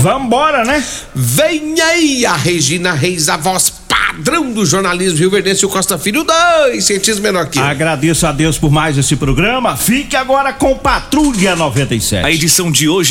Vambora, 0.00 0.64
né? 0.64 0.82
Vem 1.14 1.78
aí 1.80 2.24
a 2.24 2.34
Regina 2.34 2.92
Reis, 2.92 3.28
a 3.28 3.36
voz 3.36 3.70
padrão 4.08 4.50
do 4.52 4.64
jornalismo 4.64 5.18
Rio 5.18 5.30
Verdense 5.30 5.64
o 5.66 5.68
Costa 5.68 5.98
Filho, 5.98 6.24
dois 6.24 6.84
centímetros 6.84 7.20
menor 7.20 7.46
que 7.48 7.58
eu. 7.58 7.64
Agradeço 7.64 8.26
a 8.26 8.32
Deus 8.32 8.58
por 8.58 8.70
mais 8.70 8.96
esse 8.96 9.16
programa. 9.16 9.76
Fique 9.76 10.16
agora 10.16 10.52
com 10.52 10.76
Patrulha 10.76 11.54
97. 11.54 12.24
A 12.24 12.32
edição 12.32 12.70
de 12.72 12.88
hoje 12.88 13.06